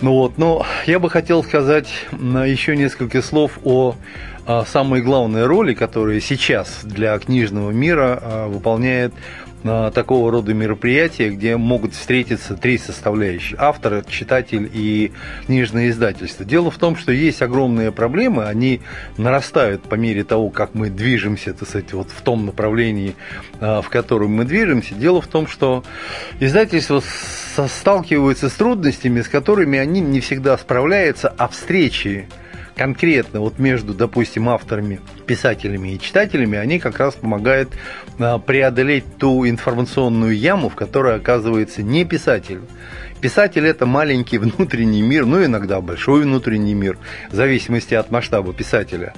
Ну 0.01 0.13
вот, 0.13 0.38
но 0.38 0.65
я 0.86 1.00
бы 1.00 1.10
хотел 1.10 1.43
сказать 1.43 1.88
еще 2.12 2.75
несколько 2.75 3.22
слов 3.22 3.60
о 3.63 3.96
о 4.50 4.65
самой 4.65 5.03
главной 5.03 5.46
роли, 5.46 5.75
которая 5.75 6.19
сейчас 6.19 6.79
для 6.84 7.19
книжного 7.19 7.69
мира 7.69 8.19
а, 8.19 8.48
выполняет 8.48 9.13
такого 9.63 10.32
рода 10.32 10.54
мероприятия, 10.54 11.30
где 11.30 11.58
могут 11.58 11.94
встретиться 11.94 12.56
три 12.56 12.78
составляющие. 12.78 13.58
Автор, 13.60 14.04
читатель 14.06 14.70
и 14.74 15.12
книжное 15.46 15.89
издательство. 15.89 16.46
Дело 16.46 16.72
в 16.72 16.78
том, 16.78 16.96
что 16.96 17.12
есть 17.12 17.42
огромные 17.42 17.92
проблемы, 17.92 18.46
они 18.46 18.82
нарастают 19.18 19.84
по 19.84 19.96
мере 19.96 20.24
того, 20.24 20.50
как 20.50 20.74
мы 20.74 20.89
движемся, 20.89 21.54
так 21.54 21.68
сказать, 21.68 21.94
вот 21.94 22.10
в 22.10 22.22
том 22.22 22.46
направлении, 22.46 23.16
а, 23.60 23.82
в 23.82 23.89
котором 23.89 24.32
мы 24.32 24.46
движемся. 24.46 24.96
Дело 24.96 25.22
в 25.22 25.28
том, 25.28 25.48
что 25.48 25.84
издательство 26.39 27.01
сталкиваются 27.68 28.50
с 28.50 28.54
трудностями, 28.54 29.22
с 29.22 29.28
которыми 29.28 29.78
они 29.78 30.00
не 30.00 30.22
всегда 30.22 30.58
справляются, 30.58 31.34
а 31.38 31.48
встречи 31.48 32.28
конкретно 32.79 33.41
вот 33.41 33.59
между, 33.59 33.93
допустим, 33.93 34.48
авторами, 34.48 35.01
писателями 35.25 35.89
и 35.89 36.00
читателями, 36.00 36.57
они 36.57 36.79
как 36.79 36.98
раз 36.98 37.13
помогают 37.13 37.74
а, 38.19 38.39
преодолеть 38.39 39.03
ту 39.17 39.45
информационную 39.45 40.33
яму, 40.38 40.69
в 40.69 40.75
которой 40.75 41.17
оказывается 41.17 41.83
не 41.83 42.05
писатель. 42.05 42.62
Писатель 43.19 43.67
это 43.67 43.86
маленький 43.86 44.38
внутренний 44.38 45.01
мир, 45.01 45.25
ну 45.25 45.43
иногда 45.43 45.81
большой 45.81 46.21
внутренний 46.21 46.74
мир, 46.74 46.98
в 47.29 47.36
зависимости 47.36 47.95
от 47.95 48.12
масштаба 48.12 48.53
писателя. 48.53 49.13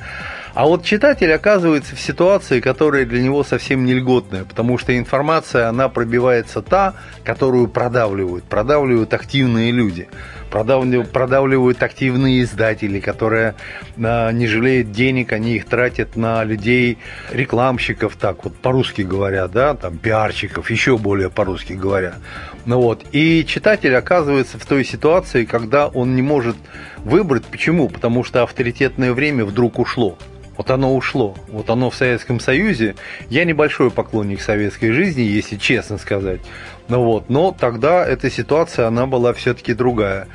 А 0.56 0.66
вот 0.66 0.84
читатель 0.84 1.32
оказывается 1.32 1.96
в 1.96 2.00
ситуации, 2.00 2.62
которая 2.62 3.06
для 3.06 3.22
него 3.22 3.44
совсем 3.44 3.86
не 3.86 3.94
льготная, 3.94 4.44
потому 4.44 4.80
что 4.80 4.98
информация, 4.98 5.70
она 5.70 5.88
пробивается 5.88 6.64
та, 6.64 6.96
которую 7.24 7.68
продавливают, 7.68 8.44
продавливают 8.46 9.14
активные 9.14 9.72
люди, 9.72 10.10
продавливают, 10.52 11.12
продавливают 11.12 11.82
активные 11.82 12.44
издатели, 12.44 13.00
которые 13.00 13.56
а, 13.98 14.32
не 14.32 14.46
жалеют 14.48 14.92
денег, 14.92 15.32
они 15.32 15.56
их 15.56 15.66
тратят 15.66 16.16
на 16.16 16.44
людей, 16.44 17.00
рекламщиков, 17.32 18.16
так 18.18 18.44
вот 18.44 18.56
по-русски 18.58 19.02
говоря, 19.02 19.48
да, 19.48 19.74
там 19.74 19.98
пиарщиков, 19.98 20.70
еще 20.70 20.98
более 20.98 21.32
по-русски 21.32 21.74
говоря. 21.74 22.16
Ну 22.66 22.80
вот, 22.80 23.04
и 23.12 23.44
читатель 23.48 23.96
оказывается 23.96 24.60
в 24.60 24.66
той 24.66 24.86
ситуации, 24.86 25.46
когда 25.46 25.88
он 25.88 26.16
не 26.16 26.22
может 26.22 26.58
выбрать. 26.98 27.46
Почему? 27.46 27.90
Потому 27.90 28.24
что 28.24 28.44
авторитетное 28.44 29.14
время 29.14 29.46
вдруг 29.46 29.80
ушло. 29.80 30.18
Вот 30.62 30.70
оно 30.70 30.96
ушло. 30.96 31.34
Вот 31.48 31.72
оно 31.72 31.90
в 31.90 31.96
Советском 31.96 32.40
Союзе. 32.40 32.94
Я 33.32 33.46
небольшой 33.46 33.90
поклонник 33.90 34.42
советской 34.42 34.92
жизни, 34.92 35.22
если 35.24 35.56
честно 35.56 35.98
сказать. 35.98 36.40
Ну 36.88 37.04
вот, 37.04 37.32
но 37.32 37.52
тогда 37.52 38.06
эта 38.06 38.30
ситуация, 38.30 38.86
она 38.86 39.08
была 39.08 39.34
все-таки 39.34 39.74
другая. 39.74 40.28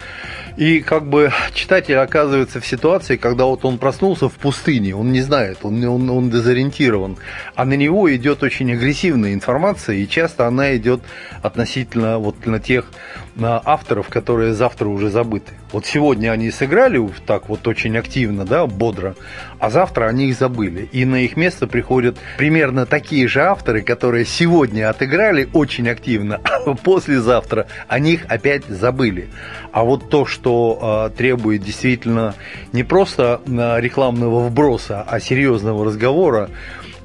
И 0.56 0.80
как 0.80 1.06
бы 1.06 1.30
читатель 1.52 1.96
оказывается 1.96 2.60
в 2.60 2.66
ситуации, 2.66 3.16
когда 3.16 3.44
вот 3.44 3.66
он 3.66 3.76
проснулся 3.76 4.30
в 4.30 4.34
пустыне, 4.34 4.96
он 4.96 5.12
не 5.12 5.20
знает, 5.20 5.58
он, 5.62 5.84
он, 5.84 6.08
он 6.08 6.30
дезориентирован, 6.30 7.18
а 7.54 7.66
на 7.66 7.74
него 7.74 8.14
идет 8.14 8.42
очень 8.42 8.72
агрессивная 8.72 9.34
информация, 9.34 9.96
и 9.96 10.08
часто 10.08 10.46
она 10.46 10.74
идет 10.76 11.02
относительно 11.42 12.18
вот 12.18 12.46
на 12.46 12.58
тех 12.58 12.86
на 13.34 13.60
авторов, 13.62 14.08
которые 14.08 14.54
завтра 14.54 14.88
уже 14.88 15.10
забыты. 15.10 15.52
Вот 15.72 15.84
сегодня 15.84 16.30
они 16.30 16.50
сыграли 16.50 17.06
так 17.26 17.50
вот 17.50 17.68
очень 17.68 17.98
активно, 17.98 18.46
да, 18.46 18.66
бодро, 18.66 19.14
а 19.58 19.68
завтра 19.68 20.06
они 20.06 20.28
их 20.28 20.38
забыли. 20.38 20.88
И 20.92 21.04
на 21.04 21.16
их 21.16 21.36
место 21.36 21.66
приходят 21.66 22.16
примерно 22.38 22.86
такие 22.86 23.28
же 23.28 23.42
авторы, 23.42 23.82
которые 23.82 24.24
сегодня 24.24 24.88
отыграли 24.88 25.50
очень 25.52 25.88
активно, 25.88 26.40
а 26.44 26.74
послезавтра 26.82 27.66
о 27.88 27.98
них 27.98 28.24
опять 28.28 28.64
забыли. 28.66 29.28
А 29.70 29.84
вот 29.84 30.08
то, 30.08 30.24
что 30.24 30.45
э, 30.48 31.16
требует 31.16 31.62
действительно 31.62 32.34
не 32.72 32.82
просто 32.82 33.40
э, 33.46 33.80
рекламного 33.80 34.48
вброса, 34.48 35.04
а 35.06 35.20
серьезного 35.20 35.84
разговора, 35.84 36.50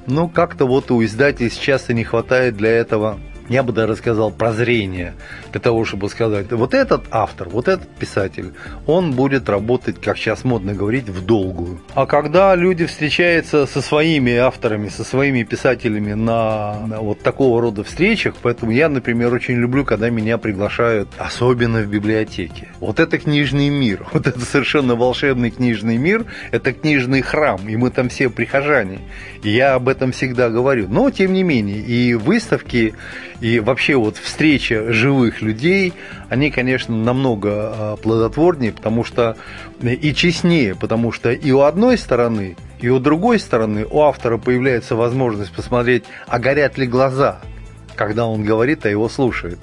ну, 0.06 0.28
как-то 0.28 0.66
вот 0.66 0.90
у 0.90 1.04
издательств 1.04 1.62
часто 1.62 1.94
не 1.94 2.04
хватает 2.04 2.56
для 2.56 2.70
этого 2.70 3.18
я 3.48 3.62
бы 3.62 3.72
даже 3.72 3.96
сказал, 3.96 4.30
прозрения 4.30 5.14
для 5.50 5.60
того, 5.60 5.84
чтобы 5.84 6.08
сказать, 6.08 6.50
вот 6.50 6.74
этот 6.74 7.04
автор, 7.10 7.48
вот 7.48 7.68
этот 7.68 7.88
писатель, 7.88 8.52
он 8.86 9.12
будет 9.12 9.48
работать, 9.48 10.00
как 10.00 10.16
сейчас 10.16 10.44
модно 10.44 10.74
говорить, 10.74 11.08
в 11.08 11.24
долгую. 11.24 11.80
А 11.94 12.06
когда 12.06 12.54
люди 12.54 12.86
встречаются 12.86 13.66
со 13.66 13.82
своими 13.82 14.34
авторами, 14.34 14.88
со 14.88 15.04
своими 15.04 15.42
писателями 15.42 16.14
на 16.14 16.74
вот 17.00 17.20
такого 17.20 17.60
рода 17.60 17.84
встречах, 17.84 18.34
поэтому 18.42 18.72
я, 18.72 18.88
например, 18.88 19.32
очень 19.32 19.54
люблю, 19.54 19.84
когда 19.84 20.10
меня 20.10 20.38
приглашают, 20.38 21.08
особенно 21.18 21.80
в 21.80 21.86
библиотеке. 21.86 22.68
Вот 22.80 23.00
это 23.00 23.18
книжный 23.18 23.68
мир, 23.68 24.06
вот 24.12 24.26
это 24.26 24.40
совершенно 24.40 24.94
волшебный 24.94 25.50
книжный 25.50 25.96
мир, 25.96 26.24
это 26.50 26.72
книжный 26.72 27.22
храм, 27.22 27.60
и 27.68 27.76
мы 27.76 27.90
там 27.90 28.08
все 28.08 28.30
прихожане. 28.30 29.00
И 29.42 29.50
я 29.50 29.74
об 29.74 29.88
этом 29.88 30.12
всегда 30.12 30.50
говорю. 30.50 30.86
Но, 30.88 31.10
тем 31.10 31.32
не 31.32 31.42
менее, 31.42 31.78
и 31.78 32.14
выставки, 32.14 32.94
И 33.42 33.58
вообще 33.58 33.96
вот 33.96 34.18
встреча 34.18 34.92
живых 34.92 35.42
людей, 35.42 35.94
они, 36.28 36.52
конечно, 36.52 36.94
намного 36.94 37.50
а, 37.50 37.96
плодотворнее, 37.96 38.70
потому 38.70 39.02
что 39.02 39.36
и 39.82 40.14
честнее, 40.14 40.76
потому 40.76 41.10
что 41.10 41.32
и 41.32 41.50
у 41.50 41.62
одной 41.62 41.98
стороны, 41.98 42.56
и 42.80 42.88
у 42.88 43.00
другой 43.00 43.40
стороны 43.40 43.84
у 43.84 44.02
автора 44.02 44.38
появляется 44.38 44.94
возможность 44.94 45.50
посмотреть, 45.52 46.04
а 46.28 46.38
горят 46.38 46.78
ли 46.78 46.86
глаза, 46.86 47.40
когда 47.94 48.26
он 48.26 48.44
говорит, 48.44 48.84
а 48.86 48.90
его 48.90 49.08
слушают. 49.08 49.58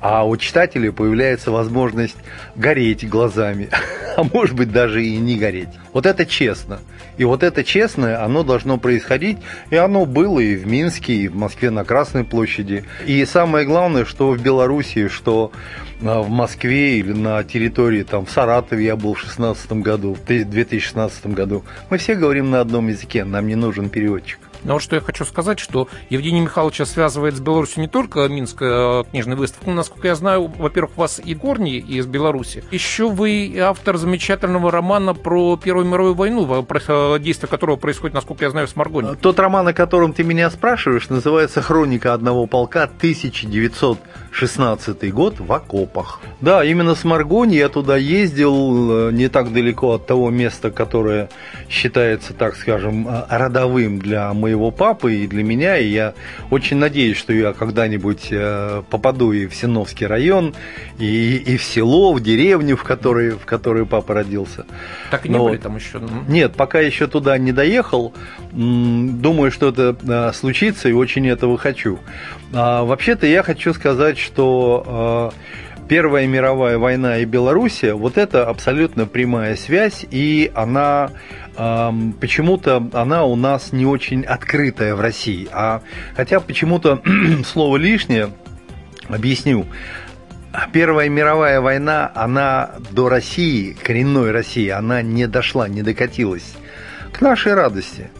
А 0.00 0.26
у 0.26 0.36
читателя 0.36 0.92
появляется 0.92 1.50
возможность 1.50 2.16
гореть 2.56 3.08
глазами, 3.08 3.68
а 4.16 4.22
может 4.22 4.56
быть 4.56 4.72
даже 4.72 5.04
и 5.04 5.16
не 5.16 5.36
гореть. 5.36 5.68
Вот 5.92 6.06
это 6.06 6.24
честно. 6.26 6.80
И 7.18 7.24
вот 7.24 7.42
это 7.42 7.64
честное, 7.64 8.24
оно 8.24 8.42
должно 8.42 8.78
происходить, 8.78 9.38
и 9.68 9.76
оно 9.76 10.06
было 10.06 10.40
и 10.40 10.56
в 10.56 10.66
Минске, 10.66 11.12
и 11.12 11.28
в 11.28 11.36
Москве 11.36 11.70
на 11.70 11.84
Красной 11.84 12.24
площади. 12.24 12.84
И 13.06 13.24
самое 13.26 13.66
главное, 13.66 14.04
что 14.06 14.30
в 14.30 14.40
Белоруссии, 14.40 15.08
что 15.08 15.52
а, 16.02 16.22
в 16.22 16.30
Москве 16.30 16.98
или 16.98 17.12
на 17.12 17.44
территории, 17.44 18.04
там, 18.04 18.24
в 18.24 18.30
Саратове 18.30 18.86
я 18.86 18.96
был 18.96 19.14
в 19.14 19.20
2016 19.20 19.72
году, 19.72 20.14
в 20.14 20.24
2016 20.24 21.26
году, 21.26 21.62
мы 21.90 21.98
все 21.98 22.14
говорим 22.14 22.50
на 22.50 22.60
одном 22.60 22.88
языке, 22.88 23.24
нам 23.24 23.46
не 23.46 23.54
нужен 23.54 23.90
переводчик. 23.90 24.38
Но 24.64 24.74
вот 24.74 24.82
что 24.82 24.96
я 24.96 25.00
хочу 25.00 25.24
сказать, 25.24 25.58
что 25.58 25.88
Евгений 26.08 26.40
Михайловича 26.40 26.84
связывает 26.84 27.36
с 27.36 27.40
Беларусью 27.40 27.82
не 27.82 27.88
только 27.88 28.28
Минская 28.28 29.04
книжная 29.04 29.36
выставка. 29.36 29.68
Ну, 29.68 29.74
насколько 29.74 30.08
я 30.08 30.14
знаю, 30.14 30.52
во-первых, 30.58 30.92
у 30.96 31.00
вас 31.00 31.20
и 31.24 31.34
корни 31.34 31.78
из 31.78 32.06
Беларуси. 32.06 32.64
Еще 32.70 33.08
вы 33.08 33.58
автор 33.60 33.96
замечательного 33.96 34.70
романа 34.70 35.14
про 35.14 35.56
Первую 35.56 35.86
мировую 35.86 36.14
войну, 36.14 36.46
действие 37.18 37.48
которого 37.48 37.76
происходит, 37.76 38.14
насколько 38.14 38.44
я 38.44 38.50
знаю, 38.50 38.66
в 38.66 38.70
Сморгоне. 38.70 39.14
Тот 39.20 39.38
роман, 39.38 39.68
о 39.68 39.72
котором 39.72 40.12
ты 40.12 40.24
меня 40.24 40.50
спрашиваешь, 40.50 41.08
называется 41.08 41.62
«Хроника 41.62 42.14
одного 42.14 42.46
полка 42.46 42.84
1916 42.84 45.12
год 45.12 45.40
в 45.40 45.52
окопах». 45.52 46.20
Да, 46.40 46.64
именно 46.64 46.94
с 46.94 47.04
Маргони 47.04 47.56
я 47.56 47.68
туда 47.68 47.96
ездил, 47.96 49.08
э, 49.08 49.12
не 49.12 49.28
так 49.28 49.52
далеко 49.52 49.94
от 49.94 50.06
того 50.06 50.30
места, 50.30 50.70
которое 50.70 51.28
считается, 51.68 52.32
так 52.32 52.56
скажем, 52.56 53.08
э, 53.08 53.24
родовым 53.28 53.98
для 53.98 54.32
моего 54.32 54.49
моего 54.50 54.70
папы 54.70 55.14
и 55.14 55.26
для 55.26 55.42
меня, 55.42 55.78
и 55.78 55.88
я 55.88 56.14
очень 56.50 56.76
надеюсь, 56.76 57.16
что 57.16 57.32
я 57.32 57.52
когда-нибудь 57.52 58.28
э, 58.30 58.82
попаду 58.90 59.32
и 59.32 59.46
в 59.46 59.54
Синовский 59.54 60.06
район, 60.06 60.54
и, 60.98 61.36
и 61.36 61.56
в 61.56 61.62
село, 61.62 62.12
в 62.12 62.20
деревню, 62.20 62.76
в 62.76 62.82
которой, 62.82 63.30
в 63.30 63.44
которой 63.44 63.86
папа 63.86 64.14
родился. 64.14 64.66
Так 65.10 65.26
и 65.26 65.28
не 65.28 65.36
Но... 65.36 65.44
были 65.44 65.58
там 65.58 65.76
еще? 65.76 66.00
Нет, 66.28 66.54
пока 66.54 66.80
еще 66.80 67.06
туда 67.06 67.38
не 67.38 67.52
доехал. 67.52 68.12
Думаю, 68.52 69.52
что 69.52 69.68
это 69.68 69.96
э, 70.02 70.32
случится, 70.34 70.88
и 70.88 70.92
очень 70.92 71.28
этого 71.28 71.56
хочу. 71.56 71.98
А, 72.52 72.84
вообще-то 72.84 73.26
я 73.26 73.42
хочу 73.42 73.72
сказать, 73.72 74.18
что 74.18 75.32
э, 75.32 75.69
Первая 75.90 76.28
мировая 76.28 76.78
война 76.78 77.18
и 77.18 77.24
Белоруссия, 77.24 77.94
вот 77.94 78.16
это 78.16 78.46
абсолютно 78.48 79.06
прямая 79.06 79.56
связь, 79.56 80.06
и 80.08 80.48
она 80.54 81.10
почему-то 81.56 82.88
она 82.92 83.24
у 83.24 83.34
нас 83.34 83.72
не 83.72 83.86
очень 83.86 84.22
открытая 84.22 84.94
в 84.94 85.00
России. 85.00 85.48
А 85.50 85.82
хотя 86.14 86.38
почему-то 86.38 87.02
слово 87.44 87.76
лишнее, 87.76 88.30
объясню. 89.08 89.66
Первая 90.72 91.08
мировая 91.08 91.60
война, 91.60 92.12
она 92.14 92.70
до 92.92 93.08
России, 93.08 93.72
коренной 93.72 94.30
России, 94.30 94.68
она 94.68 95.02
не 95.02 95.26
дошла, 95.26 95.66
не 95.66 95.82
докатилась. 95.82 96.54
К 97.12 97.20
нашей 97.20 97.54
радости. 97.54 98.10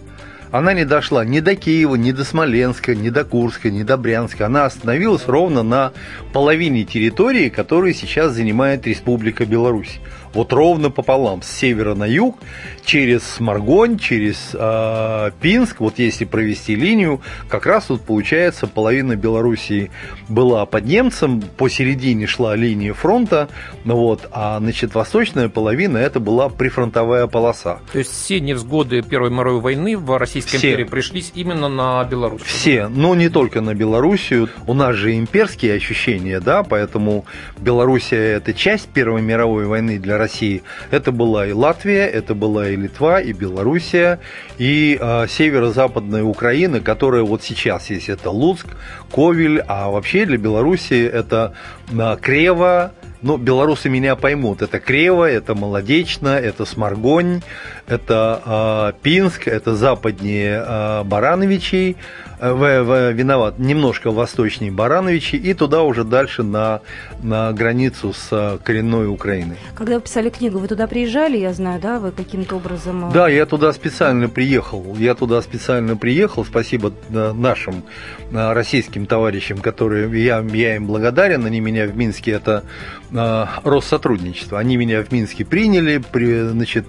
Она 0.52 0.74
не 0.74 0.84
дошла 0.84 1.24
ни 1.24 1.38
до 1.38 1.54
Киева, 1.54 1.94
ни 1.94 2.10
до 2.10 2.24
Смоленска, 2.24 2.94
ни 2.94 3.10
до 3.10 3.24
Курска, 3.24 3.70
ни 3.70 3.84
до 3.84 3.96
Брянска. 3.96 4.46
Она 4.46 4.64
остановилась 4.64 5.26
ровно 5.26 5.62
на 5.62 5.92
половине 6.32 6.84
территории, 6.84 7.50
которую 7.50 7.94
сейчас 7.94 8.32
занимает 8.32 8.86
Республика 8.86 9.46
Беларусь 9.46 10.00
вот 10.34 10.52
ровно 10.52 10.90
пополам, 10.90 11.42
с 11.42 11.50
севера 11.50 11.94
на 11.94 12.04
юг, 12.04 12.38
через 12.84 13.22
Сморгонь, 13.24 13.98
через 13.98 14.50
э, 14.54 15.30
Пинск, 15.40 15.80
вот 15.80 15.98
если 15.98 16.24
провести 16.24 16.74
линию, 16.74 17.20
как 17.48 17.66
раз 17.66 17.86
тут 17.86 18.02
получается 18.02 18.66
половина 18.66 19.16
Белоруссии 19.16 19.90
была 20.28 20.66
под 20.66 20.86
немцем, 20.86 21.42
посередине 21.56 22.26
шла 22.26 22.56
линия 22.56 22.92
фронта, 22.92 23.48
вот, 23.84 24.28
а 24.32 24.58
значит 24.58 24.94
восточная 24.94 25.48
половина 25.48 25.98
это 25.98 26.20
была 26.20 26.48
прифронтовая 26.48 27.26
полоса. 27.26 27.80
То 27.92 27.98
есть 27.98 28.10
все 28.12 28.40
невзгоды 28.40 29.02
Первой 29.02 29.30
мировой 29.30 29.60
войны 29.60 29.96
в 29.96 30.16
Российской 30.16 30.58
все. 30.58 30.72
империи 30.72 30.84
пришлись 30.84 31.32
именно 31.34 31.68
на 31.68 32.04
Беларусь? 32.04 32.42
Все, 32.42 32.88
но 32.88 33.14
не 33.14 33.28
только 33.28 33.60
на 33.60 33.74
Белоруссию. 33.74 34.48
У 34.66 34.74
нас 34.74 34.94
же 34.96 35.16
имперские 35.16 35.74
ощущения, 35.74 36.40
да, 36.40 36.62
поэтому 36.62 37.24
Белоруссия 37.58 38.36
это 38.36 38.54
часть 38.54 38.88
Первой 38.88 39.22
мировой 39.22 39.66
войны 39.66 39.98
для 39.98 40.18
России. 40.20 40.62
Это 40.90 41.10
была 41.12 41.46
и 41.46 41.52
Латвия, 41.52 42.06
это 42.06 42.34
была 42.34 42.68
и 42.68 42.76
Литва, 42.76 43.20
и 43.20 43.32
Белоруссия, 43.32 44.20
и 44.58 44.98
э, 45.00 45.26
северо-западная 45.28 46.22
Украина, 46.22 46.80
которая 46.80 47.22
вот 47.22 47.42
сейчас 47.42 47.90
есть. 47.90 48.08
Это 48.08 48.30
Луцк, 48.30 48.66
Ковель, 49.12 49.60
а 49.66 49.90
вообще 49.90 50.26
для 50.26 50.38
Белоруссии 50.38 51.04
это 51.06 51.54
э, 51.90 52.16
Крева, 52.20 52.92
ну, 53.22 53.36
белорусы 53.36 53.88
меня 53.88 54.16
поймут. 54.16 54.62
Это 54.62 54.78
Крево, 54.78 55.28
это 55.28 55.54
Молодечно, 55.54 56.28
это 56.28 56.64
Сморгонь, 56.64 57.42
это 57.86 58.94
э, 58.94 59.02
Пинск, 59.02 59.46
это 59.46 59.74
западнее 59.74 60.64
э, 60.66 61.02
Барановичей, 61.04 61.96
в, 62.40 62.82
в, 62.84 63.12
виноват, 63.12 63.58
немножко 63.58 64.10
восточнее 64.10 64.72
Барановичи, 64.72 65.36
и 65.36 65.54
туда 65.54 65.82
уже 65.82 66.04
дальше 66.04 66.42
на, 66.42 66.80
на 67.22 67.52
границу 67.52 68.12
с 68.12 68.28
э, 68.30 68.58
коренной 68.62 69.08
Украиной. 69.08 69.56
Когда 69.74 69.96
вы 69.96 70.00
писали 70.00 70.30
книгу, 70.30 70.58
вы 70.58 70.68
туда 70.68 70.86
приезжали, 70.86 71.36
я 71.36 71.52
знаю, 71.52 71.80
да, 71.80 71.98
вы 71.98 72.12
каким-то 72.12 72.56
образом... 72.56 73.10
Э, 73.10 73.12
да, 73.12 73.28
я 73.28 73.46
туда 73.46 73.72
специально 73.72 74.28
приехал. 74.28 74.96
Я 74.98 75.14
туда 75.14 75.42
специально 75.42 75.96
приехал, 75.96 76.44
спасибо 76.44 76.92
э, 77.10 77.32
нашим 77.32 77.84
российским 78.32 79.06
товарищам, 79.06 79.58
которые 79.58 80.24
я, 80.24 80.40
я 80.40 80.76
им 80.76 80.86
благодарен, 80.86 81.44
они 81.44 81.60
меня 81.60 81.86
в 81.86 81.96
Минске, 81.96 82.30
это 82.32 82.64
Россотрудничество, 83.10 84.56
они 84.58 84.76
меня 84.76 85.02
в 85.02 85.10
Минске 85.10 85.44
приняли, 85.44 85.98
при, 85.98 86.42
значит, 86.42 86.86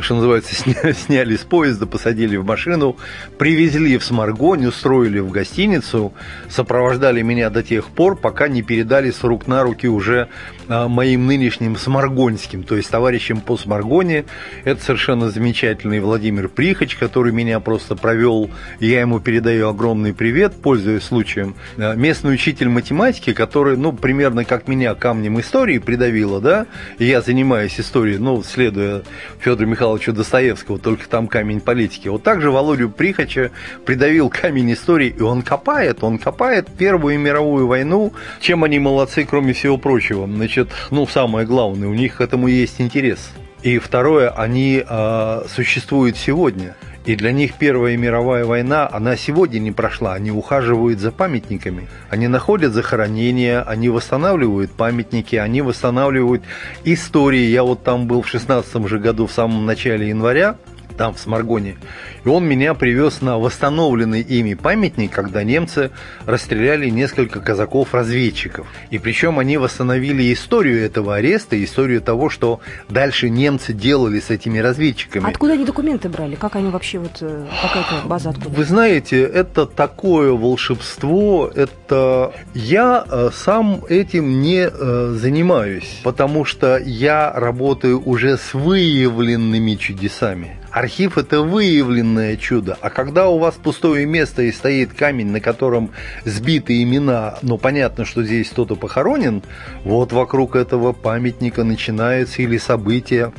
что 0.00 0.14
называется, 0.14 0.54
сняли 0.94 1.36
с 1.36 1.40
поезда, 1.40 1.86
посадили 1.86 2.36
в 2.36 2.44
машину, 2.44 2.96
привезли 3.38 3.98
в 3.98 4.04
Сморгонь, 4.04 4.66
устроили 4.66 5.18
в 5.18 5.30
гостиницу, 5.30 6.12
сопровождали 6.48 7.22
меня 7.22 7.50
до 7.50 7.62
тех 7.62 7.86
пор, 7.86 8.16
пока 8.16 8.48
не 8.48 8.62
передали 8.62 9.10
с 9.10 9.22
рук 9.24 9.46
на 9.46 9.62
руки 9.62 9.86
уже 9.88 10.28
а, 10.68 10.88
моим 10.88 11.26
нынешним 11.26 11.76
сморгонским, 11.76 12.62
то 12.62 12.76
есть 12.76 12.90
товарищем 12.90 13.40
по 13.40 13.56
Сморгоне. 13.56 14.24
Это 14.64 14.82
совершенно 14.82 15.30
замечательный 15.30 16.00
Владимир 16.00 16.48
Прихоч, 16.48 16.96
который 16.96 17.32
меня 17.32 17.60
просто 17.60 17.96
провел, 17.96 18.50
я 18.80 19.00
ему 19.00 19.20
передаю 19.20 19.68
огромный 19.68 20.14
привет, 20.14 20.54
пользуясь 20.60 21.02
случаем. 21.02 21.54
А, 21.76 21.94
местный 21.94 22.34
учитель 22.34 22.68
математики, 22.68 23.32
который, 23.32 23.76
ну, 23.76 23.92
примерно 23.92 24.44
как 24.44 24.68
меня 24.68 24.94
камнем 24.94 25.40
истории 25.40 25.78
придавило, 25.78 26.40
да, 26.40 26.66
и 26.98 27.04
я 27.04 27.20
занимаюсь 27.20 27.78
историей, 27.78 28.18
ну, 28.18 28.42
следуя 28.42 29.02
Федору 29.40 29.66
Михайловичу 29.76 30.14
Достоевского, 30.14 30.78
только 30.78 31.06
там 31.06 31.28
камень 31.28 31.60
политики. 31.60 32.08
Вот 32.08 32.22
так 32.22 32.40
же 32.40 32.50
Володю 32.50 32.88
Прихача 32.88 33.50
придавил 33.84 34.30
камень 34.30 34.72
истории, 34.72 35.14
и 35.14 35.20
он 35.20 35.42
копает, 35.42 36.02
он 36.02 36.16
копает 36.16 36.66
Первую 36.78 37.18
мировую 37.18 37.66
войну, 37.66 38.14
чем 38.40 38.64
они 38.64 38.78
молодцы, 38.78 39.26
кроме 39.28 39.52
всего 39.52 39.76
прочего. 39.76 40.26
Значит, 40.26 40.70
ну, 40.90 41.06
самое 41.06 41.46
главное, 41.46 41.88
у 41.88 41.94
них 41.94 42.16
к 42.16 42.20
этому 42.22 42.48
есть 42.48 42.80
интерес. 42.80 43.28
И 43.62 43.78
второе, 43.78 44.30
они 44.30 44.84
э, 44.86 45.42
существуют 45.48 46.16
сегодня. 46.16 46.76
И 47.06 47.14
для 47.14 47.30
них 47.30 47.54
Первая 47.54 47.96
мировая 47.96 48.44
война, 48.44 48.88
она 48.92 49.16
сегодня 49.16 49.60
не 49.60 49.70
прошла. 49.70 50.14
Они 50.14 50.32
ухаживают 50.32 50.98
за 50.98 51.12
памятниками. 51.12 51.88
Они 52.10 52.26
находят 52.26 52.72
захоронения, 52.72 53.62
они 53.62 53.88
восстанавливают 53.88 54.72
памятники, 54.72 55.36
они 55.36 55.62
восстанавливают 55.62 56.42
истории. 56.84 57.46
Я 57.46 57.62
вот 57.62 57.84
там 57.84 58.08
был 58.08 58.22
в 58.22 58.28
16 58.28 58.88
же 58.88 58.98
году, 58.98 59.28
в 59.28 59.32
самом 59.32 59.66
начале 59.66 60.08
января, 60.08 60.56
там 60.96 61.14
в 61.14 61.20
Сморгоне. 61.20 61.76
И 62.24 62.28
он 62.28 62.44
меня 62.44 62.74
привез 62.74 63.20
на 63.20 63.38
восстановленный 63.38 64.20
ими 64.20 64.54
памятник, 64.54 65.12
когда 65.12 65.44
немцы 65.44 65.90
расстреляли 66.24 66.88
несколько 66.88 67.40
казаков-разведчиков. 67.40 68.66
И 68.90 68.98
причем 68.98 69.38
они 69.38 69.56
восстановили 69.58 70.32
историю 70.32 70.84
этого 70.84 71.16
ареста, 71.16 71.62
историю 71.62 72.00
того, 72.00 72.30
что 72.30 72.60
дальше 72.88 73.28
немцы 73.28 73.72
делали 73.72 74.20
с 74.20 74.30
этими 74.30 74.58
разведчиками. 74.58 75.28
Откуда 75.28 75.52
они 75.52 75.64
документы 75.64 76.08
брали? 76.08 76.34
Как 76.34 76.56
они 76.56 76.70
вообще, 76.70 76.98
вот 76.98 77.18
э, 77.20 77.46
какая-то 77.62 78.06
база 78.06 78.30
откуда? 78.30 78.48
Вы 78.48 78.64
знаете, 78.64 79.22
это 79.22 79.66
такое 79.66 80.32
волшебство, 80.32 81.50
это... 81.54 82.32
Я 82.54 83.04
э, 83.08 83.30
сам 83.34 83.84
этим 83.88 84.40
не 84.40 84.68
э, 84.68 85.14
занимаюсь, 85.16 86.00
потому 86.02 86.44
что 86.44 86.78
я 86.78 87.32
работаю 87.32 88.02
уже 88.04 88.36
с 88.36 88.54
выявленными 88.54 89.74
чудесами. 89.74 90.56
Архив– 90.76 91.16
это 91.16 91.40
выявленное 91.40 92.36
чудо. 92.36 92.76
А 92.82 92.90
когда 92.90 93.30
у 93.30 93.38
вас 93.38 93.54
пустое 93.54 94.04
место 94.04 94.42
и 94.42 94.52
стоит 94.52 94.92
камень, 94.92 95.28
на 95.28 95.40
котором 95.40 95.88
сбиты 96.26 96.82
имена, 96.82 97.38
но 97.40 97.56
понятно, 97.56 98.04
что 98.04 98.22
здесь 98.22 98.50
кто-то 98.50 98.76
похоронен, 98.76 99.42
вот 99.84 100.12
вокруг 100.12 100.54
этого 100.54 100.92
памятника 100.92 101.64
начинается 101.64 102.42
или 102.42 102.58
событие, 102.58 103.32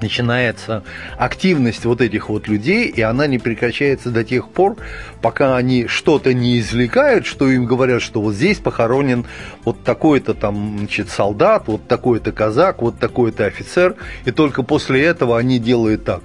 начинается 0.00 0.84
активность 1.18 1.84
вот 1.84 2.00
этих 2.00 2.30
вот 2.30 2.48
людей, 2.48 2.88
и 2.88 3.02
она 3.02 3.26
не 3.26 3.38
прекращается 3.38 4.10
до 4.10 4.24
тех 4.24 4.48
пор, 4.48 4.76
пока 5.20 5.56
они 5.58 5.86
что-то 5.86 6.32
не 6.32 6.60
извлекают, 6.60 7.26
что 7.26 7.50
им 7.50 7.66
говорят, 7.66 8.00
что 8.00 8.22
вот 8.22 8.34
здесь 8.34 8.58
похоронен 8.58 9.26
вот 9.66 9.82
такой-то 9.84 10.32
там, 10.32 10.78
значит, 10.78 11.10
солдат, 11.10 11.64
вот 11.66 11.86
такой-то 11.88 12.32
казак, 12.32 12.80
вот 12.80 12.98
такой-то 12.98 13.44
офицер, 13.44 13.96
и 14.24 14.30
только 14.30 14.62
после 14.62 15.04
этого 15.04 15.36
они 15.38 15.58
делают 15.58 16.04
так. 16.04 16.22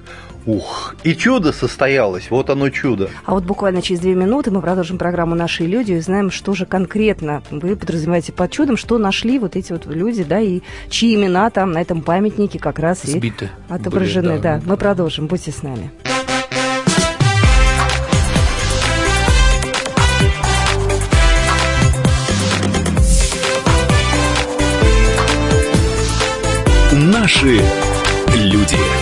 Ух, 0.50 0.96
и 1.04 1.14
чудо 1.14 1.54
состоялось, 1.54 2.32
вот 2.32 2.50
оно 2.50 2.72
чудо. 2.72 3.12
А 3.24 3.36
вот 3.36 3.44
буквально 3.44 3.84
через 3.84 4.00
две 4.00 4.16
минуты 4.16 4.50
мы 4.50 4.62
продолжим 4.62 4.98
программу 4.98 5.36
«Наши 5.36 5.64
люди» 5.68 5.92
и 5.92 5.98
узнаем, 6.00 6.32
что 6.32 6.56
же 6.56 6.66
конкретно 6.66 7.44
вы 7.52 7.76
подразумеваете 7.76 8.32
под 8.32 8.50
чудом, 8.50 8.76
что 8.76 8.98
нашли 8.98 9.38
вот 9.38 9.56
эти 9.56 9.72
вот 9.72 9.86
люди, 9.86 10.24
да, 10.24 10.40
и 10.40 10.62
чьи 10.90 11.14
имена 11.14 11.52
там 11.52 11.72
на 11.72 11.80
этом 11.80 12.02
памятнике 12.02 12.58
как 12.58 12.80
раз 12.80 13.04
Сбиты 13.04 13.52
и 13.70 13.74
отображены. 13.74 14.32
Были, 14.32 14.42
да. 14.42 14.58
да, 14.58 14.64
мы 14.66 14.76
продолжим, 14.76 15.28
будьте 15.28 15.52
с 15.52 15.62
нами. 15.62 15.92
Наши 26.92 27.62
люди. 28.34 28.99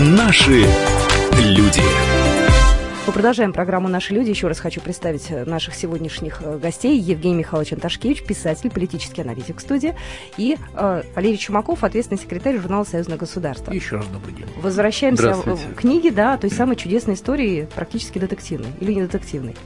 Наши 0.00 0.64
люди. 1.32 1.82
Мы 3.04 3.12
продолжаем 3.12 3.52
программу 3.52 3.88
«Наши 3.88 4.14
люди». 4.14 4.30
Еще 4.30 4.46
раз 4.46 4.60
хочу 4.60 4.80
представить 4.80 5.28
э, 5.28 5.44
наших 5.44 5.74
сегодняшних 5.74 6.40
э, 6.40 6.56
гостей. 6.56 7.00
Евгений 7.00 7.34
Михайлович 7.34 7.72
Анташкевич, 7.72 8.22
писатель, 8.22 8.70
политический 8.70 9.22
аналитик 9.22 9.56
в 9.56 9.60
студии. 9.60 9.96
И 10.36 10.56
э, 10.76 11.02
Валерий 11.16 11.36
Чумаков, 11.36 11.82
ответственный 11.82 12.20
секретарь 12.20 12.60
журнала 12.60 12.84
«Союзное 12.84 13.18
государство». 13.18 13.72
Еще 13.72 13.96
раз 13.96 14.06
добрый 14.06 14.34
день. 14.34 14.46
Возвращаемся 14.62 15.34
в 15.34 15.74
книге, 15.74 16.12
да, 16.12 16.36
той 16.36 16.52
самой 16.52 16.76
чудесной 16.76 17.14
истории, 17.14 17.66
практически 17.74 18.20
детективной. 18.20 18.68
Или 18.78 18.92
не 18.94 19.02
детективной? 19.02 19.56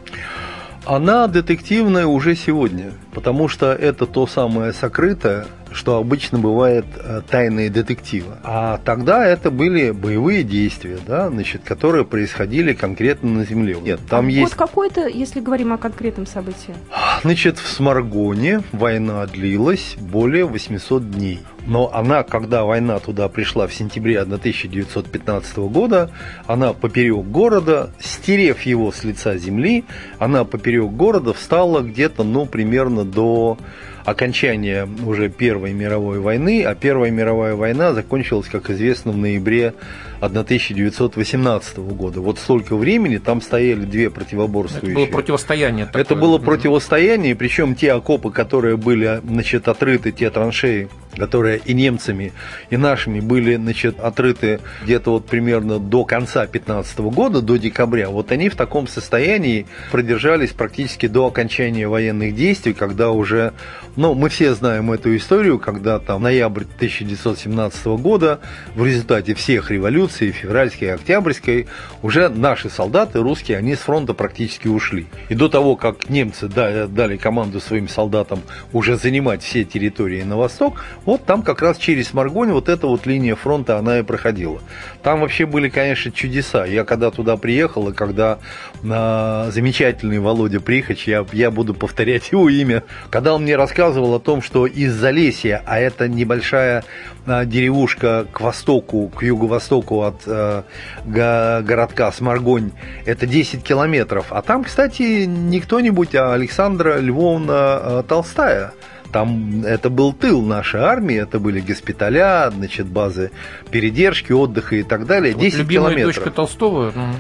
Она 0.87 1.27
детективная 1.27 2.07
уже 2.07 2.37
сегодня, 2.37 2.93
потому 3.13 3.49
что 3.49 3.71
это 3.75 4.07
то 4.07 4.27
самое 4.27 4.73
сокрытое, 4.73 5.47
что 5.73 5.97
обычно 5.97 6.39
бывает 6.39 6.85
э, 6.97 7.23
тайные 7.29 7.71
детективы. 7.71 8.37
А 8.43 8.79
тогда 8.85 9.27
это 9.27 9.51
были 9.51 9.91
боевые 9.91 10.43
действия, 10.43 10.99
да, 11.07 11.29
значит, 11.29 11.63
которые 11.65 12.05
происходили 12.05 12.73
конкретно 12.73 13.31
на 13.31 13.45
Земле. 13.45 13.77
Нет, 13.81 14.01
там 14.09 14.27
а 14.27 14.31
есть... 14.31 14.57
Год 14.57 14.69
какой-то, 14.69 15.09
если 15.09 15.41
говорим 15.41 15.73
о 15.73 15.79
конкретном 15.79 16.27
событии? 16.27 16.75
Значит, 17.23 17.59
в 17.59 17.69
Сморгоне 17.69 18.63
война 18.73 19.27
длилась 19.27 19.97
более 19.99 20.45
800 20.45 21.11
дней. 21.11 21.41
Но 21.67 21.93
она, 21.95 22.25
когда 22.25 22.65
война 22.65 22.99
туда 22.99 23.29
пришла 23.29 23.67
в 23.67 23.75
сентябре 23.75 24.19
1915 24.21 25.57
года, 25.59 26.11
она 26.47 26.73
поперек 26.73 27.25
города, 27.27 27.91
стерев 28.01 28.63
его 28.63 28.91
с 28.91 29.05
лица 29.05 29.37
земли, 29.37 29.85
она 30.19 30.45
поперек 30.45 30.91
города 30.91 31.33
встала 31.33 31.81
где-то, 31.81 32.25
ну, 32.25 32.47
примерно 32.47 33.05
до 33.05 33.59
окончания 34.05 34.89
уже 35.05 35.29
Первой 35.29 35.73
мировой 35.73 36.21
войны, 36.21 36.65
а 36.65 36.75
Первая 36.75 37.11
мировая 37.11 37.55
война 37.55 37.93
закончилась, 37.93 38.49
как 38.49 38.71
известно, 38.71 39.13
в 39.13 39.17
ноябре 39.17 39.75
1918 40.21 41.79
года. 41.79 42.21
Вот 42.21 42.39
столько 42.39 42.77
времени 42.77 43.19
там 43.19 43.41
стояли 43.41 43.85
две 43.85 44.11
противоборствующие. 44.11 44.93
Это 44.93 45.01
было 45.01 45.07
противостояние. 45.07 45.87
Такое. 45.87 46.03
Это 46.03 46.15
было 46.15 46.39
противостояние, 46.39 47.35
причем 47.35 47.75
те 47.75 47.93
окопы, 47.93 48.31
которые 48.31 48.77
были 48.77 49.21
значит, 49.25 49.69
отрыты, 49.69 50.13
те 50.13 50.31
траншеи, 50.31 50.89
которые 51.17 51.61
и 51.65 51.75
немцами, 51.75 52.33
и 52.71 52.77
нашими 52.77 53.21
были 53.21 53.57
значит, 53.57 54.01
отрыты 54.01 54.61
где-то 54.85 55.13
вот 55.13 55.27
примерно 55.27 55.79
до 55.79 56.05
конца 56.05 56.47
15 56.47 56.99
года, 57.01 57.43
до 57.43 57.57
декабря, 57.57 58.09
вот 58.09 58.33
они 58.33 58.49
в 58.49 58.57
таком 58.57 58.87
состоянии 58.87 59.67
продержались 59.91 60.51
практически 60.51 61.07
до 61.07 61.27
окончания 61.27 61.89
военных 61.89 62.35
действий, 62.35 62.73
когда 62.73 63.11
уже, 63.11 63.53
ну, 63.97 64.15
мы 64.15 64.29
все 64.29 64.55
знаем 64.55 64.91
эту 64.93 65.15
историю, 65.17 65.59
когда 65.59 65.99
там 65.99 66.23
ноябрь 66.23 66.63
1917 66.63 67.87
года 67.87 68.41
в 68.75 68.87
результате 68.87 69.35
всех 69.35 69.71
революций, 69.71 70.31
февральской 70.31 70.89
и 70.89 70.91
октябрьской, 70.93 71.67
уже 72.03 72.29
наши 72.29 72.71
солдаты, 72.71 73.21
русские, 73.21 73.59
они 73.59 73.75
с 73.75 73.81
фронта 73.81 74.15
практически 74.15 74.69
ушли. 74.69 75.07
И 75.29 75.35
до 75.35 75.49
того, 75.49 75.77
как 75.77 76.09
немцы 76.09 76.49
дали 76.49 77.17
команду 77.17 77.61
своим 77.61 77.89
солдатам 77.89 78.41
уже 78.73 78.97
занимать 78.97 79.43
все 79.43 79.65
территории 79.65 80.23
на 80.23 80.37
восток, 80.37 80.85
вот 81.05 81.25
там 81.25 81.43
как 81.43 81.63
раз 81.63 81.79
через 81.79 82.13
Маргонь 82.13 82.53
вот 82.53 82.69
эта 82.69 82.87
вот 82.87 83.07
линия 83.07 83.35
фронта, 83.35 83.79
она 83.79 83.99
и 83.99 84.03
проходила. 84.03 84.61
Там 85.03 85.21
вообще 85.21 85.47
были, 85.47 85.69
конечно, 85.69 86.13
чудеса. 86.13 86.65
Я 86.65 86.85
когда 86.85 87.11
туда 87.11 87.37
приехал, 87.37 87.89
и 87.89 87.93
когда 87.93 88.39
э, 88.83 89.51
замечательный 89.51 90.21
Володя 90.21 90.61
Прихач, 90.61 91.09
я, 91.09 91.27
я 91.33 91.51
буду 91.51 91.75
повторять 91.75 92.31
его 92.31 92.49
имя, 92.49 92.85
когда 93.11 93.35
он 93.35 93.43
мне 93.43 93.57
рассказывал 93.57 94.15
о 94.15 94.21
том, 94.21 94.43
что 94.43 94.67
из 94.67 94.93
Залесья, 94.93 95.63
а 95.67 95.79
это 95.79 96.09
небольшая 96.09 96.85
э, 97.27 97.45
деревушка 97.47 98.27
к 98.31 98.41
востоку, 98.41 99.09
к 99.09 99.23
юго-востоку 99.23 100.03
от 100.03 100.23
э, 100.27 100.63
городка 101.05 102.13
Сморгонь, 102.13 102.71
это 103.07 103.27
10 103.27 103.63
километров. 103.63 104.27
А 104.31 104.43
там, 104.43 104.65
кстати, 104.65 105.25
не 105.25 105.61
кто-нибудь, 105.61 106.15
а 106.15 106.35
Александра 106.35 106.99
Львовна 106.99 107.81
э, 107.83 108.03
Толстая– 108.07 108.73
там 109.13 109.65
это 109.65 109.91
был 109.91 110.13
тыл 110.13 110.43
нашей 110.43 110.81
армии, 110.81 111.17
это 111.17 111.39
были 111.39 111.61
госпиталя, 111.61 112.51
значит, 112.51 112.87
базы 112.87 113.31
передержки, 113.71 114.33
отдыха 114.33 114.77
и 114.77 114.83
так 114.83 115.07
далее. 115.07 115.35
Вот 115.35 115.43
10 115.43 115.59
любимая 115.59 115.91
километров. 115.91 116.15
дочка 116.15 116.31
Толстого, 116.31 116.93
ну, 116.95 117.13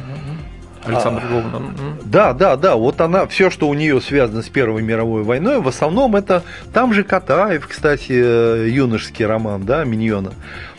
Александра 0.85 1.23
а, 1.25 1.31
Львовна. 1.31 1.75
Да, 2.05 2.33
да, 2.33 2.57
да. 2.57 2.77
Вот 2.77 3.01
она, 3.01 3.27
все, 3.27 3.51
что 3.51 3.69
у 3.69 3.75
нее 3.75 4.01
связано 4.01 4.43
с 4.43 4.49
Первой 4.49 4.83
мировой 4.83 5.23
войной, 5.23 5.61
в 5.61 5.69
основном 5.69 6.17
это 6.17 6.43
там 6.73 6.93
же 6.93 7.05
Катаев, 7.05 7.69
кстати, 7.69 8.13
э, 8.13 8.69
юношеский 8.69 9.25
роман, 9.25 9.65
да, 9.65 9.85
Миньона. 9.85 10.33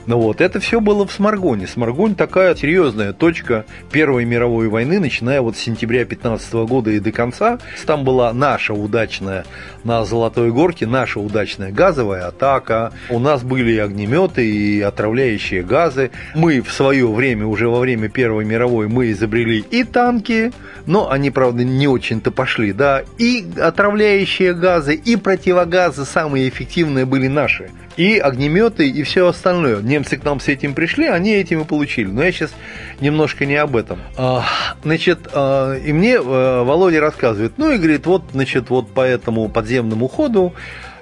Ну 0.05 0.19
вот, 0.19 0.41
это 0.41 0.59
все 0.59 0.81
было 0.81 1.07
в 1.07 1.13
Сморгоне. 1.13 1.65
Сморгонь 1.65 2.15
такая 2.15 2.55
серьезная 2.55 3.13
точка 3.13 3.65
Первой 3.89 4.25
мировой 4.25 4.67
войны, 4.67 4.99
начиная 4.99 5.41
вот 5.41 5.55
с 5.55 5.59
сентября 5.59 6.03
15 6.03 6.53
года 6.53 6.91
и 6.91 6.99
до 6.99 7.13
конца. 7.13 7.59
Там 7.85 8.03
была 8.03 8.33
наша 8.33 8.73
удачная 8.73 9.45
на 9.85 10.03
Золотой 10.03 10.51
Горке, 10.51 10.87
наша 10.87 11.21
удачная 11.21 11.71
газовая 11.71 12.27
атака. 12.27 12.91
У 13.09 13.19
нас 13.19 13.43
были 13.43 13.73
и 13.73 13.77
огнеметы, 13.77 14.45
и 14.45 14.81
отравляющие 14.81 15.63
газы. 15.63 16.11
Мы 16.35 16.61
в 16.61 16.71
свое 16.71 17.09
время, 17.09 17.47
уже 17.47 17.69
во 17.69 17.79
время 17.79 18.09
Первой 18.09 18.43
мировой, 18.43 18.89
мы 18.89 19.11
изобрели 19.11 19.59
и 19.59 19.85
танки, 19.85 20.51
но 20.85 21.09
они, 21.09 21.31
правда, 21.31 21.63
не 21.63 21.87
очень-то 21.87 22.31
пошли, 22.31 22.73
да, 22.73 23.03
и 23.17 23.45
отравляющие 23.57 24.53
газы, 24.53 24.95
и 24.95 25.15
противогазы 25.15 26.03
самые 26.03 26.49
эффективные 26.49 27.05
были 27.05 27.27
наши 27.27 27.69
и 27.97 28.17
огнеметы, 28.17 28.89
и 28.89 29.03
все 29.03 29.27
остальное. 29.27 29.81
Немцы 29.93 30.17
к 30.17 30.23
нам 30.23 30.39
с 30.39 30.47
этим 30.47 30.73
пришли, 30.73 31.05
они 31.05 31.33
этим 31.33 31.61
и 31.61 31.65
получили. 31.65 32.07
Но 32.07 32.23
я 32.23 32.31
сейчас 32.31 32.51
немножко 32.99 33.45
не 33.45 33.55
об 33.57 33.75
этом. 33.75 33.99
А, 34.17 34.43
значит, 34.83 35.19
а, 35.31 35.77
и 35.77 35.93
мне 35.93 36.17
а, 36.17 36.63
Володя 36.63 36.99
рассказывает, 36.99 37.53
ну 37.57 37.69
и 37.71 37.77
говорит, 37.77 38.07
вот, 38.07 38.23
значит, 38.31 38.71
вот 38.71 38.91
по 38.91 39.01
этому 39.01 39.49
подземному 39.49 40.07
ходу 40.07 40.53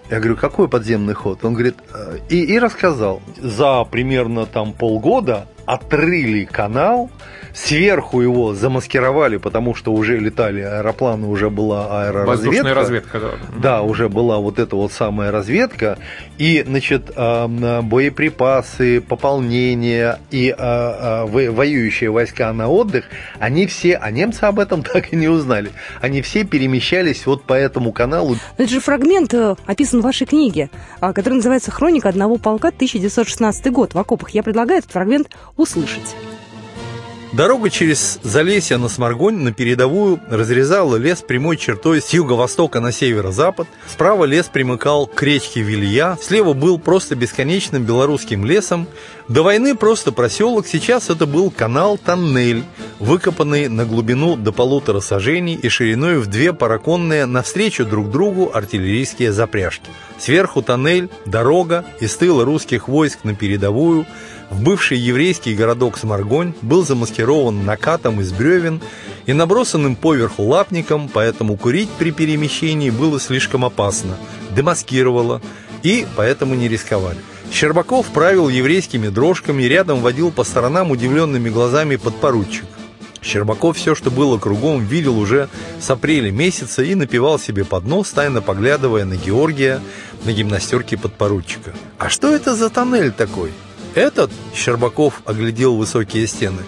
я 0.09 0.19
говорю, 0.19 0.35
какой 0.35 0.67
подземный 0.67 1.13
ход? 1.13 1.45
Он 1.45 1.53
говорит, 1.53 1.77
и, 2.27 2.43
и 2.43 2.59
рассказал, 2.59 3.21
за 3.37 3.85
примерно 3.85 4.45
там 4.45 4.73
полгода 4.73 5.47
отрыли 5.71 6.43
канал, 6.43 7.09
сверху 7.53 8.21
его 8.21 8.53
замаскировали, 8.53 9.37
потому 9.37 9.73
что 9.75 9.93
уже 9.93 10.17
летали 10.17 10.61
аэропланы, 10.61 11.27
уже 11.27 11.49
была 11.49 12.03
аэроразведка. 12.03 12.47
Воздушная 12.47 12.73
разведка, 12.73 13.19
да. 13.19 13.31
Да, 13.57 13.81
уже 13.81 14.09
была 14.09 14.39
вот 14.39 14.59
эта 14.59 14.75
вот 14.75 14.91
самая 14.91 15.31
разведка. 15.31 15.97
И, 16.37 16.63
значит, 16.65 17.11
боеприпасы, 17.15 18.99
пополнение 19.01 20.19
и 20.29 20.53
воюющие 20.57 22.09
войска 22.09 22.51
на 22.51 22.67
отдых, 22.67 23.05
они 23.39 23.65
все, 23.67 23.95
а 23.95 24.11
немцы 24.11 24.43
об 24.43 24.59
этом 24.59 24.83
так 24.91 25.13
и 25.13 25.15
не 25.15 25.29
узнали, 25.29 25.71
они 26.01 26.21
все 26.21 26.43
перемещались 26.43 27.25
вот 27.25 27.43
по 27.43 27.53
этому 27.53 27.93
каналу. 27.93 28.35
Это 28.57 28.69
же 28.69 28.79
фрагмент 28.79 29.33
э, 29.33 29.55
описан 29.65 30.01
в 30.01 30.03
вашей 30.03 30.27
книге, 30.27 30.69
а, 30.99 31.13
который 31.13 31.35
называется 31.35 31.71
«Хроника 31.71 32.09
одного 32.09 32.37
полка 32.37 32.69
1916 32.69 33.71
год 33.71 33.93
в 33.93 33.97
окопах». 33.97 34.31
Я 34.31 34.43
предлагаю 34.43 34.79
этот 34.79 34.91
фрагмент 34.91 35.29
услышать. 35.61 36.15
Дорога 37.33 37.69
через 37.69 38.19
Залесье 38.23 38.75
на 38.75 38.89
Сморгонь 38.89 39.37
на 39.37 39.53
передовую 39.53 40.19
разрезала 40.29 40.97
лес 40.97 41.21
прямой 41.25 41.55
чертой 41.55 42.01
с 42.01 42.09
юго-востока 42.09 42.81
на 42.81 42.91
северо-запад. 42.91 43.69
Справа 43.87 44.25
лес 44.25 44.47
примыкал 44.51 45.07
к 45.07 45.23
речке 45.23 45.61
Вилья, 45.61 46.17
слева 46.21 46.51
был 46.51 46.77
просто 46.77 47.15
бесконечным 47.15 47.83
белорусским 47.83 48.43
лесом. 48.43 48.85
До 49.29 49.43
войны 49.43 49.75
просто 49.75 50.11
проселок, 50.11 50.67
сейчас 50.67 51.09
это 51.09 51.25
был 51.25 51.51
канал-тоннель, 51.51 52.65
выкопанный 52.99 53.69
на 53.69 53.85
глубину 53.85 54.35
до 54.35 54.51
полутора 54.51 54.99
сажений 54.99 55.55
и 55.55 55.69
шириной 55.69 56.17
в 56.17 56.27
две 56.27 56.51
параконные 56.51 57.25
навстречу 57.25 57.85
друг 57.85 58.11
другу 58.11 58.51
артиллерийские 58.53 59.31
запряжки. 59.31 59.89
Сверху 60.19 60.61
тоннель, 60.61 61.09
дорога, 61.25 61.85
из 62.01 62.13
тыла 62.17 62.43
русских 62.43 62.89
войск 62.89 63.19
на 63.23 63.35
передовую– 63.35 64.05
в 64.51 64.61
бывший 64.61 64.97
еврейский 64.97 65.55
городок 65.55 65.97
Сморгонь 65.97 66.53
был 66.61 66.85
замаскирован 66.85 67.65
накатом 67.65 68.19
из 68.19 68.33
бревен 68.33 68.81
и 69.25 69.33
набросанным 69.33 69.95
поверху 69.95 70.43
лапником, 70.43 71.09
поэтому 71.11 71.55
курить 71.55 71.89
при 71.97 72.11
перемещении 72.11 72.89
было 72.89 73.19
слишком 73.19 73.63
опасно, 73.63 74.17
демаскировало, 74.53 75.41
и 75.83 76.05
поэтому 76.17 76.53
не 76.55 76.67
рисковали. 76.67 77.17
Щербаков 77.51 78.07
правил 78.07 78.49
еврейскими 78.49 79.07
дрожками, 79.07 79.63
рядом 79.63 80.01
водил 80.01 80.31
по 80.31 80.43
сторонам 80.43 80.91
удивленными 80.91 81.49
глазами 81.49 81.95
подпоручик. 81.95 82.65
Щербаков 83.21 83.77
все, 83.77 83.95
что 83.95 84.11
было 84.11 84.37
кругом, 84.37 84.83
видел 84.83 85.17
уже 85.17 85.47
с 85.79 85.89
апреля 85.89 86.31
месяца 86.31 86.83
и 86.83 86.95
напивал 86.95 87.39
себе 87.39 87.63
под 87.63 87.85
нос, 87.85 88.09
тайно 88.11 88.41
поглядывая 88.41 89.05
на 89.05 89.15
Георгия 89.15 89.79
на 90.25 90.33
гимнастерке 90.33 90.97
подпоручика. 90.97 91.73
«А 91.97 92.09
что 92.09 92.33
это 92.33 92.55
за 92.55 92.69
тоннель 92.69 93.11
такой?» 93.11 93.51
Этот, 93.95 94.31
Щербаков 94.55 95.21
оглядел 95.25 95.75
высокие 95.75 96.27
стены, 96.27 96.61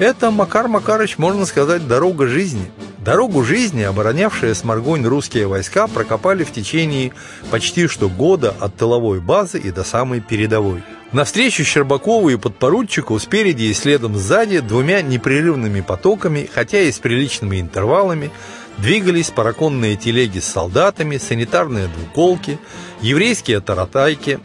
это, 0.00 0.30
Макар 0.30 0.66
Макарыч, 0.66 1.18
можно 1.18 1.44
сказать, 1.44 1.86
дорога 1.86 2.26
жизни. 2.26 2.70
Дорогу 3.04 3.44
жизни, 3.44 3.82
оборонявшие 3.82 4.54
Сморгонь 4.54 5.04
русские 5.04 5.46
войска, 5.46 5.88
прокопали 5.88 6.42
в 6.42 6.52
течение 6.52 7.12
почти 7.50 7.86
что 7.86 8.08
года 8.08 8.54
от 8.60 8.76
тыловой 8.76 9.20
базы 9.20 9.58
и 9.58 9.70
до 9.70 9.84
самой 9.84 10.20
передовой. 10.20 10.82
Навстречу 11.12 11.64
Щербакову 11.64 12.30
и 12.30 12.36
подпоручику 12.36 13.18
спереди 13.18 13.64
и 13.64 13.74
следом 13.74 14.16
сзади 14.16 14.60
двумя 14.60 15.02
непрерывными 15.02 15.82
потоками, 15.82 16.48
хотя 16.50 16.80
и 16.80 16.92
с 16.92 16.98
приличными 16.98 17.60
интервалами, 17.60 18.30
двигались 18.78 19.30
параконные 19.30 19.96
телеги 19.96 20.38
с 20.38 20.46
солдатами, 20.46 21.18
санитарные 21.18 21.88
двуколки, 21.88 22.58
еврейские 23.02 23.60
таратайки, 23.60 24.40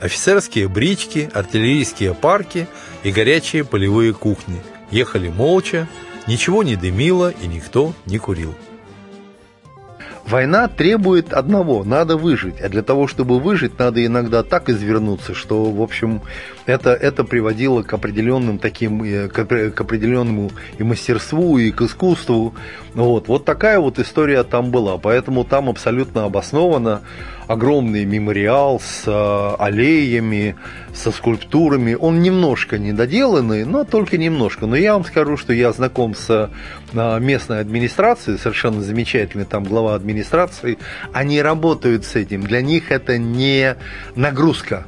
офицерские 0.00 0.68
брички, 0.68 1.30
артиллерийские 1.32 2.14
парки 2.14 2.66
и 3.02 3.12
горячие 3.12 3.64
полевые 3.64 4.12
кухни. 4.12 4.60
Ехали 4.90 5.28
молча, 5.28 5.86
ничего 6.26 6.62
не 6.62 6.76
дымило 6.76 7.30
и 7.30 7.46
никто 7.46 7.94
не 8.06 8.18
курил. 8.18 8.54
Война 10.30 10.68
требует 10.68 11.32
одного– 11.32 11.82
надо 11.84 12.16
выжить. 12.16 12.60
А 12.60 12.68
для 12.68 12.82
того, 12.82 13.08
чтобы 13.08 13.40
выжить, 13.40 13.80
надо 13.80 14.04
иногда 14.06 14.44
так 14.44 14.68
извернуться, 14.68 15.34
что, 15.34 15.64
в 15.64 15.82
общем, 15.82 16.20
это, 16.66 16.90
это 16.90 17.24
приводило 17.24 17.82
к 17.82 17.92
определенным 17.92 18.58
таким, 18.58 19.02
э, 19.02 19.28
к, 19.28 19.80
определенному 19.80 20.52
и 20.78 20.84
мастерству, 20.84 21.58
и 21.58 21.72
к 21.72 21.82
искусству. 21.82 22.54
Вот. 22.94 23.26
вот 23.26 23.44
такая 23.44 23.80
вот 23.80 23.98
история 23.98 24.44
там 24.44 24.70
была. 24.70 24.98
Поэтому 24.98 25.42
там 25.42 25.68
абсолютно 25.68 26.24
обоснованно 26.26 27.02
огромный 27.50 28.04
мемориал 28.04 28.78
с 28.78 29.02
э, 29.08 29.54
аллеями, 29.58 30.54
со 30.94 31.10
скульптурами. 31.10 31.94
Он 31.94 32.22
немножко 32.22 32.78
недоделанный, 32.78 33.64
но 33.64 33.82
только 33.82 34.18
немножко. 34.18 34.66
Но 34.66 34.76
я 34.76 34.92
вам 34.92 35.04
скажу, 35.04 35.36
что 35.36 35.52
я 35.52 35.72
знаком 35.72 36.14
с 36.14 36.30
э, 36.92 37.18
местной 37.18 37.58
администрацией, 37.58 38.38
совершенно 38.38 38.80
замечательный 38.82 39.46
там 39.46 39.64
глава 39.64 39.96
администрации. 39.96 40.78
Они 41.12 41.42
работают 41.42 42.04
с 42.04 42.14
этим. 42.14 42.42
Для 42.42 42.62
них 42.62 42.92
это 42.92 43.18
не 43.18 43.74
нагрузка. 44.14 44.84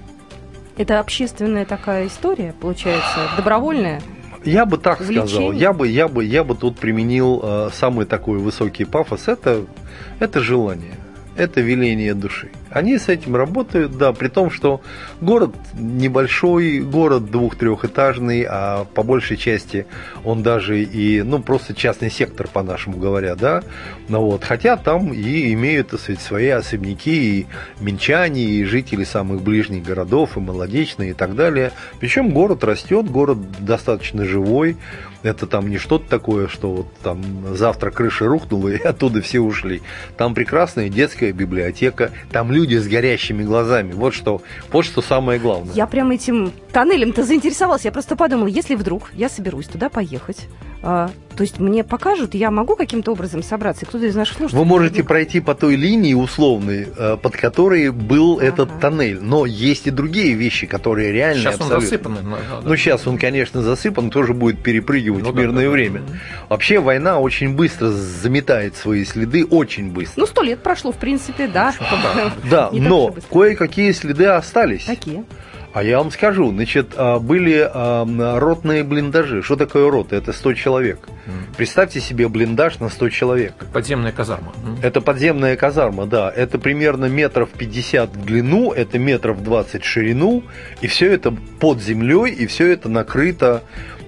Это 0.76 1.00
общественная 1.00 1.64
такая 1.64 2.06
история, 2.06 2.54
получается, 2.60 3.28
добровольная? 3.36 4.00
Я 4.44 4.66
бы 4.66 4.78
так 4.78 5.00
Увлечение? 5.00 5.26
сказал. 5.26 5.52
Я 5.52 5.72
бы, 5.72 5.88
я 5.88 6.06
бы, 6.06 6.24
я 6.24 6.44
бы 6.44 6.54
тут 6.54 6.78
применил 6.78 7.40
э, 7.42 7.70
самый 7.72 8.06
такой 8.06 8.38
высокий 8.38 8.84
пафос. 8.84 9.26
Это, 9.26 9.64
это 10.20 10.38
желание 10.38 10.94
это 11.36 11.60
веление 11.60 12.14
души. 12.14 12.50
Они 12.72 12.98
с 12.98 13.08
этим 13.08 13.36
работают, 13.36 13.96
да, 13.98 14.12
при 14.12 14.28
том, 14.28 14.50
что 14.50 14.80
город 15.20 15.54
небольшой, 15.74 16.80
город 16.80 17.30
двух-трехэтажный, 17.30 18.46
а 18.48 18.84
по 18.84 19.02
большей 19.02 19.36
части 19.36 19.86
он 20.24 20.42
даже 20.42 20.82
и, 20.82 21.22
ну, 21.22 21.40
просто 21.40 21.74
частный 21.74 22.10
сектор, 22.10 22.48
по-нашему 22.48 22.98
говоря, 22.98 23.34
да, 23.34 23.62
ну 24.08 24.22
вот, 24.22 24.44
хотя 24.44 24.76
там 24.76 25.12
и 25.12 25.52
имеют, 25.52 25.88
так 25.88 26.00
сказать, 26.00 26.22
свои 26.22 26.48
особняки, 26.48 27.40
и 27.40 27.46
минчане, 27.80 28.42
и 28.42 28.64
жители 28.64 29.04
самых 29.04 29.42
ближних 29.42 29.82
городов, 29.84 30.36
и 30.36 30.40
молодечные, 30.40 31.10
и 31.10 31.14
так 31.14 31.34
далее. 31.34 31.72
Причем 32.00 32.30
город 32.30 32.64
растет, 32.64 33.10
город 33.10 33.38
достаточно 33.64 34.24
живой, 34.24 34.76
это 35.22 35.46
там 35.46 35.68
не 35.68 35.78
что-то 35.78 36.08
такое, 36.08 36.48
что 36.48 36.72
вот 36.72 36.86
там 37.02 37.22
завтра 37.54 37.90
крыша 37.90 38.26
рухнула 38.26 38.68
и 38.68 38.82
оттуда 38.82 39.22
все 39.22 39.40
ушли. 39.40 39.82
Там 40.16 40.34
прекрасная 40.34 40.88
детская 40.88 41.32
библиотека, 41.32 42.10
там 42.30 42.50
люди 42.50 42.61
с 42.70 42.88
горящими 42.88 43.42
глазами. 43.42 43.92
Вот 43.92 44.14
что, 44.14 44.42
вот 44.70 44.84
что 44.84 45.02
самое 45.02 45.38
главное. 45.38 45.74
Я 45.74 45.86
прям 45.86 46.10
этим 46.10 46.52
тоннелем-то 46.72 47.24
заинтересовалась. 47.24 47.84
Я 47.84 47.92
просто 47.92 48.16
подумала, 48.16 48.46
если 48.46 48.74
вдруг 48.74 49.10
я 49.14 49.28
соберусь 49.28 49.66
туда 49.66 49.88
поехать, 49.88 50.48
то 50.82 51.42
есть 51.42 51.58
мне 51.58 51.84
покажут, 51.84 52.34
я 52.34 52.50
могу 52.50 52.76
каким-то 52.76 53.12
образом 53.12 53.42
собраться, 53.42 53.84
и 53.84 53.88
кто-то 53.88 54.04
из 54.04 54.14
наших 54.14 54.36
слушателей... 54.36 54.58
Вы 54.62 54.68
можете 54.68 55.02
пройти 55.02 55.40
по 55.40 55.54
той 55.54 55.76
линии 55.76 56.14
условной, 56.14 56.88
э, 56.96 57.16
под 57.16 57.36
которой 57.36 57.90
был 57.90 58.38
ага. 58.38 58.46
этот 58.46 58.80
тоннель, 58.80 59.20
но 59.20 59.46
есть 59.46 59.86
и 59.86 59.90
другие 59.90 60.34
вещи, 60.34 60.66
которые 60.66 61.12
реально 61.12 61.42
Сейчас 61.42 61.54
абсолютно... 61.54 61.76
он 61.76 61.82
засыпан. 61.82 62.18
Ну, 62.22 62.36
да. 62.36 62.60
ну, 62.68 62.76
сейчас 62.76 63.06
он, 63.06 63.16
конечно, 63.16 63.62
засыпан, 63.62 64.10
тоже 64.10 64.34
будет 64.34 64.62
перепрыгивать 64.62 65.24
ну, 65.24 65.32
в 65.32 65.36
мирное 65.36 65.64
да, 65.64 65.70
да, 65.70 65.70
время. 65.70 66.00
Да. 66.00 66.14
Вообще 66.50 66.80
война 66.80 67.18
очень 67.18 67.54
быстро 67.54 67.88
заметает 67.88 68.76
свои 68.76 69.04
следы, 69.04 69.44
очень 69.44 69.90
быстро. 69.90 70.20
Ну, 70.20 70.26
сто 70.26 70.42
лет 70.42 70.62
прошло, 70.62 70.92
в 70.92 70.96
принципе, 70.96 71.46
да. 71.46 71.74
Да, 72.50 72.70
но 72.72 73.14
кое-какие 73.30 73.92
следы 73.92 74.26
остались. 74.26 74.84
Какие? 74.84 75.24
А 75.72 75.82
я 75.82 75.98
вам 75.98 76.10
скажу, 76.10 76.50
значит, 76.50 76.92
а, 76.96 77.18
были 77.18 77.68
а, 77.72 78.38
ротные 78.38 78.84
блиндажи. 78.84 79.42
Что 79.42 79.56
такое 79.56 79.90
рота? 79.90 80.16
Это 80.16 80.32
100 80.32 80.54
человек. 80.54 81.08
Представьте 81.56 82.00
себе 82.00 82.28
блиндаж 82.28 82.78
на 82.80 82.88
100 82.88 83.08
человек. 83.10 83.54
Подземная 83.72 84.12
казарма. 84.12 84.52
Это 84.82 85.00
подземная 85.00 85.56
казарма, 85.56 86.06
да. 86.06 86.30
Это 86.34 86.58
примерно 86.58 87.06
метров 87.06 87.48
50 87.50 88.16
в 88.16 88.24
длину, 88.24 88.72
это 88.72 88.98
метров 88.98 89.42
20 89.42 89.82
в 89.82 89.86
ширину, 89.86 90.42
и 90.80 90.86
все 90.88 91.10
это 91.12 91.34
под 91.60 91.80
землей, 91.80 92.32
и 92.32 92.46
все 92.46 92.72
это 92.72 92.88
накрыто 92.88 93.62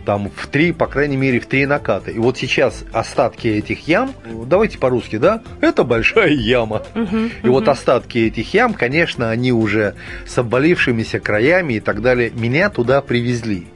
там 0.05 0.31
в 0.35 0.47
три, 0.47 0.73
по 0.73 0.87
крайней 0.87 1.17
мере, 1.17 1.41
в 1.41 1.47
три 1.47 1.67
наката. 1.67 2.11
И 2.11 2.19
вот 2.19 2.37
сейчас 2.37 2.85
остатки 2.93 3.49
этих 3.49 3.89
ям, 3.89 4.13
давайте 4.47 4.79
по-русски, 4.79 5.17
да, 5.17 5.43
это 5.61 5.85
большая 5.85 6.31
яма. 6.31 6.83
Угу, 6.95 7.17
и 7.43 7.47
угу. 7.47 7.53
вот 7.53 7.69
остатки 7.69 8.19
этих 8.19 8.53
ям, 8.55 8.75
конечно, 8.75 9.31
они 9.31 9.53
уже 9.53 9.95
с 10.27 10.37
обвалившимися 10.39 11.21
краями 11.21 11.54
и 11.77 11.81
так 11.81 12.03
далее, 12.03 12.31
меня 12.31 12.71
туда 12.71 13.01
привезли. 13.01 13.67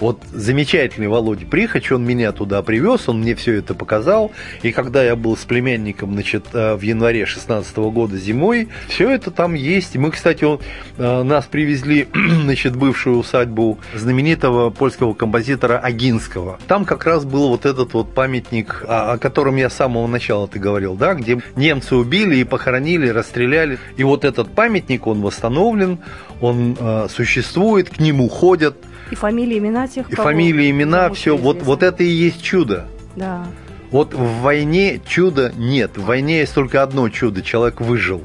Вот 0.00 0.22
замечательный 0.32 1.08
Володя 1.08 1.44
Прихач, 1.44 1.92
он 1.92 2.04
меня 2.04 2.32
туда 2.32 2.62
привез, 2.62 3.08
он 3.08 3.20
мне 3.20 3.34
все 3.34 3.54
это 3.54 3.74
показал. 3.74 4.32
И 4.62 4.72
когда 4.72 5.04
я 5.04 5.14
был 5.14 5.36
с 5.36 5.44
племянником, 5.44 6.14
значит, 6.14 6.46
э, 6.54 6.74
в 6.74 6.80
январе 6.80 7.26
16 7.26 7.76
года 7.76 8.16
зимой, 8.16 8.68
все 8.88 9.10
это 9.10 9.30
там 9.30 9.52
есть. 9.52 9.96
Мы, 9.96 10.10
кстати, 10.10 10.44
он, 10.44 10.58
э, 10.96 11.22
нас 11.22 11.44
привезли, 11.44 12.08
значит, 12.14 12.76
бывшую 12.76 13.18
усадьбу 13.18 13.78
знаменитого 13.94 14.70
польского 14.70 15.12
композитора 15.12 15.78
Агинского. 15.78 16.58
Там 16.66 16.86
как 16.86 17.04
раз 17.04 17.26
был 17.26 17.48
вот 17.48 17.66
этот 17.66 17.92
вот 17.92 18.14
памятник, 18.14 18.82
о 18.88 19.18
котором 19.18 19.56
я 19.56 19.68
с 19.68 19.74
самого 19.74 20.06
начала 20.06 20.48
ты 20.48 20.58
говорил, 20.58 20.94
да, 20.94 21.12
где 21.12 21.40
немцы 21.56 21.94
убили 21.94 22.36
и 22.36 22.44
похоронили, 22.44 23.08
расстреляли. 23.08 23.78
И 23.98 24.04
вот 24.04 24.24
этот 24.24 24.50
памятник, 24.54 25.06
он 25.06 25.20
восстановлен, 25.20 25.98
он 26.40 26.74
э, 26.80 27.08
существует, 27.10 27.90
к 27.90 28.00
нему 28.00 28.28
ходят 28.28 28.76
и 29.10 29.14
фамилии, 29.14 29.58
имена 29.58 29.88
тех, 29.88 30.10
И 30.10 30.14
фамилии, 30.14 30.70
имена, 30.70 31.10
все. 31.10 31.36
Вот, 31.36 31.62
вот 31.62 31.82
это 31.82 32.02
и 32.02 32.08
есть 32.08 32.42
чудо. 32.42 32.86
Да. 33.16 33.46
Вот 33.90 34.14
в 34.14 34.40
войне 34.40 35.00
чуда 35.04 35.52
нет. 35.56 35.96
В 35.96 36.04
войне 36.04 36.40
есть 36.40 36.54
только 36.54 36.82
одно 36.82 37.08
чудо. 37.08 37.42
Человек 37.42 37.80
выжил. 37.80 38.22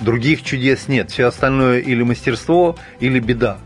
Других 0.00 0.42
чудес 0.42 0.88
нет. 0.88 1.10
Все 1.10 1.26
остальное 1.26 1.80
или 1.80 2.02
мастерство, 2.02 2.76
или 2.98 3.20
беда. 3.20 3.58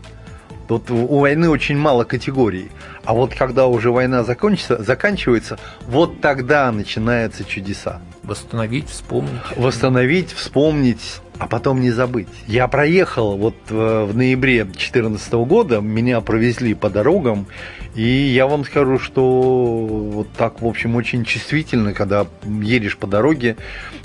Тут 0.67 0.91
у 0.91 1.17
войны 1.17 1.49
очень 1.49 1.77
мало 1.77 2.03
категорий. 2.03 2.69
А 3.03 3.13
вот 3.13 3.33
когда 3.33 3.65
уже 3.65 3.89
война 3.89 4.23
закончится, 4.23 4.83
заканчивается, 4.83 5.57
вот 5.87 6.21
тогда 6.21 6.71
начинаются 6.71 7.43
чудеса. 7.43 7.99
Восстановить, 8.21 8.87
вспомнить. 8.87 9.31
Восстановить, 9.55 10.31
вспомнить, 10.31 11.21
а 11.39 11.47
потом 11.47 11.79
не 11.79 11.89
забыть. 11.89 12.27
Я 12.47 12.67
проехал 12.67 13.37
вот 13.37 13.55
э, 13.69 14.03
в 14.03 14.15
ноябре 14.15 14.65
2014 14.65 15.33
года, 15.33 15.79
меня 15.79 16.19
провезли 16.19 16.73
по 16.73 16.89
дорогам, 16.89 17.47
и 17.95 18.03
я 18.03 18.45
вам 18.45 18.65
скажу, 18.65 18.99
что 18.99 19.87
вот 19.87 20.27
так, 20.33 20.61
в 20.61 20.67
общем, 20.67 20.97
очень 20.97 21.23
чувствительно, 21.23 21.93
когда 21.93 22.27
едешь 22.43 22.97
по 22.97 23.07
дороге, 23.07 23.55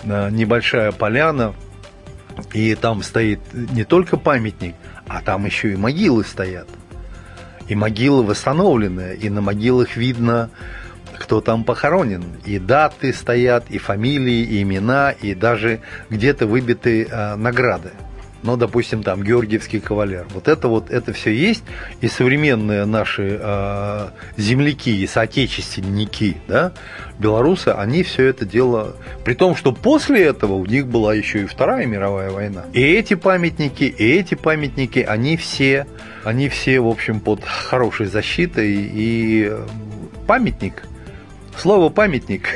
э, 0.04 0.30
небольшая 0.30 0.92
поляна, 0.92 1.54
и 2.52 2.76
там 2.76 3.02
стоит 3.02 3.40
не 3.52 3.82
только 3.82 4.16
памятник, 4.16 4.76
а 5.08 5.20
там 5.20 5.44
еще 5.44 5.72
и 5.72 5.76
могилы 5.76 6.22
стоят. 6.24 6.68
И 7.66 7.74
могилы 7.74 8.22
восстановлены, 8.22 9.16
и 9.20 9.28
на 9.28 9.40
могилах 9.40 9.96
видно, 9.96 10.50
кто 11.18 11.40
там 11.40 11.64
похоронен. 11.64 12.24
И 12.44 12.58
даты 12.58 13.12
стоят, 13.12 13.70
и 13.70 13.78
фамилии, 13.78 14.42
и 14.42 14.62
имена, 14.62 15.12
и 15.12 15.34
даже 15.34 15.80
где-то 16.10 16.46
выбиты 16.46 17.06
э, 17.10 17.36
награды 17.36 17.92
ну, 18.44 18.58
допустим, 18.58 19.02
там 19.02 19.22
Георгиевский 19.22 19.80
кавалер. 19.80 20.26
Вот 20.34 20.48
это 20.48 20.68
вот, 20.68 20.90
это 20.90 21.14
все 21.14 21.30
есть, 21.30 21.64
и 22.02 22.08
современные 22.08 22.84
наши 22.84 23.38
э, 23.40 24.08
земляки 24.36 24.94
и 24.94 25.06
соотечественники, 25.06 26.36
да, 26.46 26.72
белорусы, 27.18 27.68
они 27.68 28.02
все 28.02 28.26
это 28.26 28.44
дело, 28.44 28.96
при 29.24 29.32
том, 29.32 29.56
что 29.56 29.72
после 29.72 30.24
этого 30.24 30.52
у 30.52 30.66
них 30.66 30.86
была 30.86 31.14
еще 31.14 31.40
и 31.42 31.46
Вторая 31.46 31.86
мировая 31.86 32.30
война. 32.30 32.64
И 32.74 32.82
эти 32.82 33.14
памятники, 33.14 33.84
и 33.84 34.12
эти 34.12 34.34
памятники, 34.34 34.98
они 34.98 35.38
все, 35.38 35.86
они 36.22 36.50
все, 36.50 36.80
в 36.80 36.88
общем, 36.88 37.20
под 37.20 37.42
хорошей 37.44 38.06
защитой, 38.06 38.74
и 38.76 39.52
памятник, 40.26 40.82
слово 41.58 41.88
памятник 41.88 42.48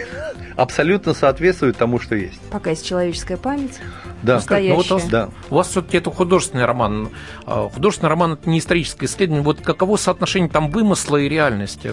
абсолютно 0.56 1.14
соответствует 1.14 1.76
тому, 1.76 2.00
что 2.00 2.16
есть. 2.16 2.40
Пока 2.50 2.70
есть 2.70 2.84
человеческая 2.84 3.36
память. 3.36 3.78
Да, 4.22 4.34
настоящая. 4.34 4.70
Ну, 4.70 4.76
вот, 4.76 4.90
у 4.90 4.94
вас, 4.94 5.04
да. 5.04 5.28
у 5.50 5.54
вас 5.54 5.68
все-таки 5.68 5.98
это 5.98 6.10
художественный 6.10 6.64
роман. 6.64 7.10
А, 7.46 7.68
художественный 7.68 8.10
роман 8.10 8.32
это 8.32 8.50
не 8.50 8.58
историческое 8.58 9.06
исследование. 9.06 9.44
Вот 9.44 9.60
каково 9.60 9.96
соотношение 9.96 10.50
там 10.50 10.70
вымысла 10.70 11.18
и 11.18 11.28
реальности? 11.28 11.92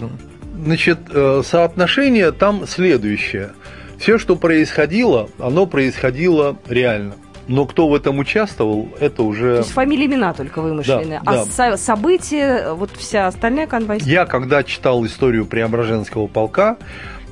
Значит, 0.57 0.97
э, 1.11 1.43
соотношение 1.45 2.31
там 2.31 2.65
следующее. 2.65 3.51
Все, 3.99 4.17
что 4.17 4.35
происходило, 4.35 5.29
оно 5.37 5.67
происходило 5.67 6.57
реально. 6.67 7.15
Но 7.47 7.65
кто 7.65 7.87
в 7.87 7.93
этом 7.93 8.17
участвовал, 8.19 8.89
это 8.99 9.23
уже... 9.23 9.55
То 9.55 9.59
есть 9.59 9.71
фамилии, 9.71 10.07
имена 10.07 10.33
только 10.33 10.61
вымышленные. 10.61 11.21
Да, 11.23 11.31
а 11.31 11.35
да. 11.35 11.45
со- 11.45 11.77
события, 11.77 12.73
вот 12.73 12.91
вся 12.97 13.27
остальная 13.27 13.67
канва... 13.67 13.95
Я, 13.95 14.25
когда 14.25 14.63
читал 14.63 15.05
историю 15.05 15.45
Преображенского 15.45 16.27
полка, 16.27 16.77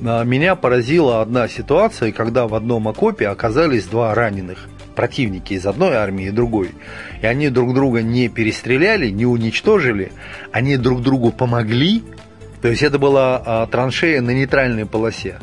а, 0.05 0.23
меня 0.23 0.55
поразила 0.55 1.21
одна 1.21 1.47
ситуация, 1.47 2.11
когда 2.11 2.47
в 2.47 2.53
одном 2.53 2.87
окопе 2.87 3.27
оказались 3.27 3.85
два 3.85 4.13
раненых 4.13 4.67
противники 4.95 5.53
из 5.53 5.65
одной 5.65 5.95
армии 5.95 6.27
и 6.27 6.31
другой. 6.31 6.71
И 7.21 7.25
они 7.25 7.49
друг 7.49 7.73
друга 7.73 8.03
не 8.03 8.29
перестреляли, 8.29 9.09
не 9.09 9.25
уничтожили, 9.25 10.11
они 10.51 10.77
друг 10.77 11.01
другу 11.01 11.31
помогли. 11.31 12.03
То 12.61 12.69
есть 12.69 12.83
это 12.83 12.99
была 12.99 13.41
а, 13.43 13.67
траншея 13.67 14.21
на 14.21 14.31
нейтральной 14.31 14.85
полосе. 14.85 15.39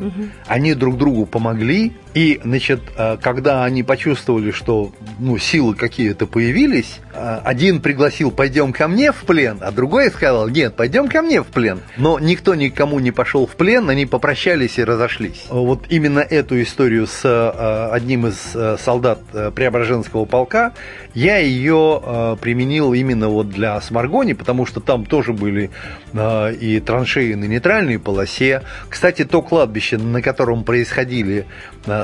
Они 0.47 0.73
друг 0.73 0.97
другу 0.97 1.25
помогли, 1.25 1.93
и, 2.13 2.41
значит, 2.43 2.81
а, 2.97 3.17
когда 3.17 3.63
они 3.63 3.83
почувствовали, 3.83 4.51
что 4.51 4.91
ну, 5.19 5.37
силы 5.37 5.75
какие-то 5.75 6.27
появились, 6.27 6.99
а, 7.13 7.41
один 7.43 7.81
пригласил 7.81 8.31
«пойдем 8.31 8.73
ко 8.73 8.87
мне 8.87 9.11
в 9.11 9.23
плен», 9.23 9.59
а 9.61 9.71
другой 9.71 10.09
сказал 10.09 10.49
«нет, 10.49 10.75
пойдем 10.75 11.07
ко 11.07 11.21
мне 11.21 11.41
в 11.41 11.47
плен». 11.47 11.79
Но 11.97 12.19
никто 12.19 12.53
никому 12.55 12.99
не 12.99 13.11
пошел 13.11 13.45
в 13.47 13.55
плен, 13.55 13.89
они 13.89 14.05
попрощались 14.05 14.77
и 14.77 14.83
разошлись. 14.83 15.45
Вот 15.49 15.85
именно 15.89 16.19
эту 16.19 16.61
историю 16.61 17.07
с 17.07 17.21
а, 17.23 17.91
одним 17.93 18.27
из 18.27 18.55
солдат 18.81 19.19
Преображенского 19.55 20.25
полка, 20.25 20.73
я 21.13 21.37
ее 21.37 22.37
применил 22.41 22.93
именно 22.93 23.29
вот 23.29 23.49
для 23.49 23.79
Сморгони, 23.81 24.33
потому 24.33 24.65
что 24.65 24.79
там 24.79 25.05
тоже 25.05 25.33
были 25.33 25.69
и 26.13 26.81
траншеи 26.85 27.33
на 27.33 27.45
нейтральной 27.45 27.99
полосе. 27.99 28.63
Кстати, 28.89 29.25
то 29.25 29.41
кладбище, 29.41 29.97
на 29.97 30.21
котором 30.21 30.63
происходили 30.63 31.45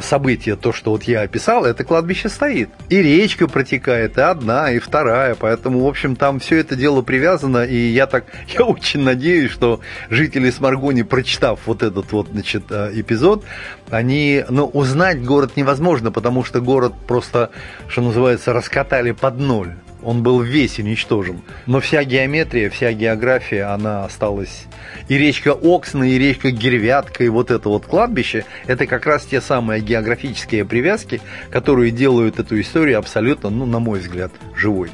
события, 0.02 0.56
то, 0.56 0.74
что 0.74 0.92
вот 0.92 1.04
я 1.04 1.22
описал, 1.22 1.66
это 1.66 1.84
кладбище 1.84 2.30
стоит. 2.30 2.70
И 2.90 3.02
речка 3.02 3.48
протекает, 3.48 4.18
и 4.18 4.22
одна, 4.22 4.72
и 4.72 4.80
вторая, 4.80 5.36
поэтому, 5.36 5.80
в 5.80 5.88
общем, 5.88 6.16
там 6.16 6.40
все 6.40 6.58
это 6.58 6.76
дело 6.76 7.02
привязано, 7.02 7.64
и 7.66 7.76
я 7.76 8.08
так, 8.08 8.26
я 8.48 8.66
очень 8.66 9.02
надеюсь, 9.02 9.52
что 9.52 9.82
жители 10.10 10.50
Сморгони, 10.50 11.04
прочитав 11.04 11.60
вот 11.66 11.84
этот 11.84 12.12
вот, 12.12 12.30
значит, 12.32 12.64
а, 12.70 12.92
эпизод, 12.94 13.44
они, 13.90 14.44
ну, 14.50 14.66
узнать 14.66 15.24
город 15.24 15.54
невозможно, 15.56 16.12
потому 16.12 16.44
что 16.44 16.62
город 16.62 16.94
просто, 17.08 17.52
что 17.88 18.02
называется, 18.02 18.54
раскатали 18.54 19.12
под 19.12 19.40
ноль. 19.40 19.76
Он 20.08 20.24
был 20.24 20.40
весь 20.40 20.80
уничтожен. 20.80 21.42
Но 21.66 21.82
вся 21.82 22.02
геометрия, 22.06 22.70
вся 22.70 22.94
география, 22.94 23.64
она 23.64 24.06
осталась. 24.06 24.64
И 25.10 25.18
речка 25.18 25.52
Оксна, 25.52 26.06
и 26.06 26.18
речка 26.18 26.50
Гервятка, 26.50 27.26
и 27.26 27.28
вот 27.28 27.52
это 27.52 27.68
вот 27.68 27.88
кладбище, 27.88 28.46
это 28.68 28.88
как 28.88 29.06
раз 29.06 29.26
те 29.26 29.42
самые 29.42 29.82
географические 29.82 30.64
привязки, 30.64 31.20
которые 31.50 31.92
делают 31.92 32.40
эту 32.40 32.58
историю 32.62 33.00
абсолютно, 33.00 33.50
ну, 33.50 33.66
на 33.66 33.80
мой 33.80 34.00
взгляд, 34.00 34.32
живой. 34.56 34.92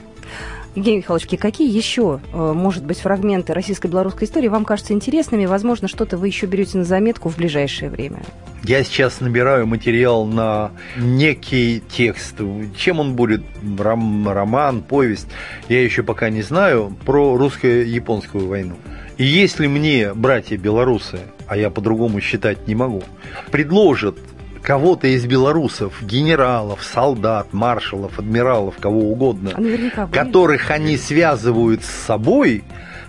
Евгений 0.75 0.97
Михайлович, 0.97 1.27
какие 1.39 1.69
еще, 1.69 2.19
э, 2.33 2.53
может 2.53 2.83
быть, 2.83 2.99
фрагменты 2.99 3.53
российско-белорусской 3.53 4.27
истории 4.27 4.47
вам 4.47 4.65
кажутся 4.65 4.93
интересными? 4.93 5.45
Возможно, 5.45 5.87
что-то 5.87 6.17
вы 6.17 6.27
еще 6.27 6.47
берете 6.47 6.79
на 6.79 6.83
заметку 6.83 7.29
в 7.29 7.37
ближайшее 7.37 7.91
время? 7.91 8.23
Я 8.63 8.83
сейчас 8.83 9.19
набираю 9.19 9.67
материал 9.67 10.25
на 10.25 10.71
некий 10.97 11.83
текст. 11.91 12.35
Чем 12.77 12.99
он 12.99 13.15
будет? 13.15 13.43
Ром- 13.61 14.27
роман, 14.27 14.81
повесть? 14.81 15.27
Я 15.69 15.83
еще 15.83 16.01
пока 16.01 16.29
не 16.29 16.41
знаю. 16.41 16.95
Про 17.05 17.37
русско-японскую 17.37 18.47
войну. 18.47 18.75
И 19.17 19.25
если 19.25 19.67
мне 19.67 20.13
братья 20.13 20.57
белорусы, 20.57 21.19
а 21.45 21.55
я 21.55 21.69
по-другому 21.69 22.19
считать 22.19 22.67
не 22.67 22.73
могу, 22.73 23.03
предложат 23.51 24.17
кого-то 24.63 25.07
из 25.07 25.25
белорусов, 25.25 26.01
генералов, 26.01 26.83
солдат, 26.83 27.53
маршалов, 27.53 28.17
адмиралов, 28.17 28.75
кого 28.79 29.11
угодно, 29.11 29.51
А 29.55 30.07
которых 30.07 30.71
они 30.71 30.97
связывают 30.97 31.83
с 31.83 31.89
собой, 31.89 32.63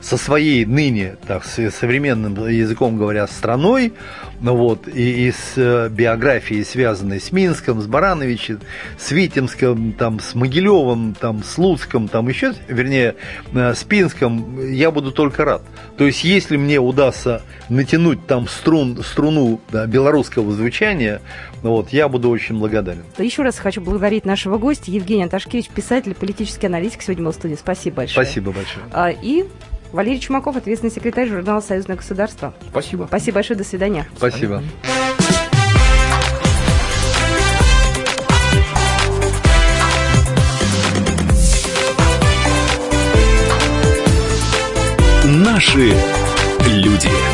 со 0.04 0.18
своей 0.18 0.66
ныне, 0.66 1.16
так, 1.26 1.44
с 1.44 1.70
современным 1.70 2.46
языком 2.46 2.98
говоря, 2.98 3.26
страной, 3.26 3.94
ну 4.40 4.54
вот, 4.54 4.86
и, 4.86 5.28
и 5.28 5.32
с 5.32 5.54
э, 5.56 5.88
биографией, 5.88 6.62
связанной 6.62 7.20
с 7.20 7.32
Минском, 7.32 7.80
с 7.80 7.86
Барановичем, 7.86 8.60
с 8.98 9.10
Витебском, 9.12 9.92
там, 9.94 10.20
с 10.20 10.34
Могилевым, 10.34 11.14
там, 11.18 11.42
с 11.42 11.56
Луцком, 11.56 12.08
там 12.08 12.28
еще, 12.28 12.52
вернее, 12.68 13.14
э, 13.54 13.72
с 13.72 13.82
Пинском, 13.84 14.70
я 14.70 14.90
буду 14.90 15.10
только 15.10 15.46
рад. 15.46 15.62
То 15.96 16.04
есть, 16.04 16.22
если 16.22 16.58
мне 16.58 16.78
удастся 16.78 17.40
натянуть 17.70 18.26
там 18.26 18.46
струн, 18.46 19.02
струну 19.02 19.62
да, 19.72 19.86
белорусского 19.86 20.52
звучания, 20.52 21.22
ну 21.62 21.70
вот, 21.70 21.94
я 21.94 22.10
буду 22.10 22.28
очень 22.28 22.58
благодарен. 22.58 23.04
Еще 23.16 23.42
раз 23.42 23.58
хочу 23.58 23.80
благодарить 23.80 24.26
нашего 24.26 24.58
гостя 24.58 24.90
Евгения 24.90 25.24
Анташкевич, 25.24 25.70
писатель, 25.70 26.14
политический 26.14 26.66
аналитик. 26.66 27.00
Сегодня 27.00 27.24
был 27.24 27.32
в 27.32 27.36
студии. 27.36 27.54
Спасибо 27.54 27.96
большое. 27.96 28.26
Спасибо 28.26 28.52
большое. 28.52 28.84
А, 28.92 29.08
И 29.08 29.46
Валерий 29.94 30.18
Чумаков, 30.18 30.56
ответственный 30.56 30.92
секретарь 30.92 31.28
журнала 31.28 31.60
«Союзное 31.60 31.94
государство». 31.94 32.52
Спасибо. 32.68 33.04
Спасибо 33.06 33.36
большое, 33.36 33.56
до 33.56 33.62
свидания. 33.62 34.08
Спасибо. 34.16 34.60
Наши 45.24 45.94
люди. 46.66 47.33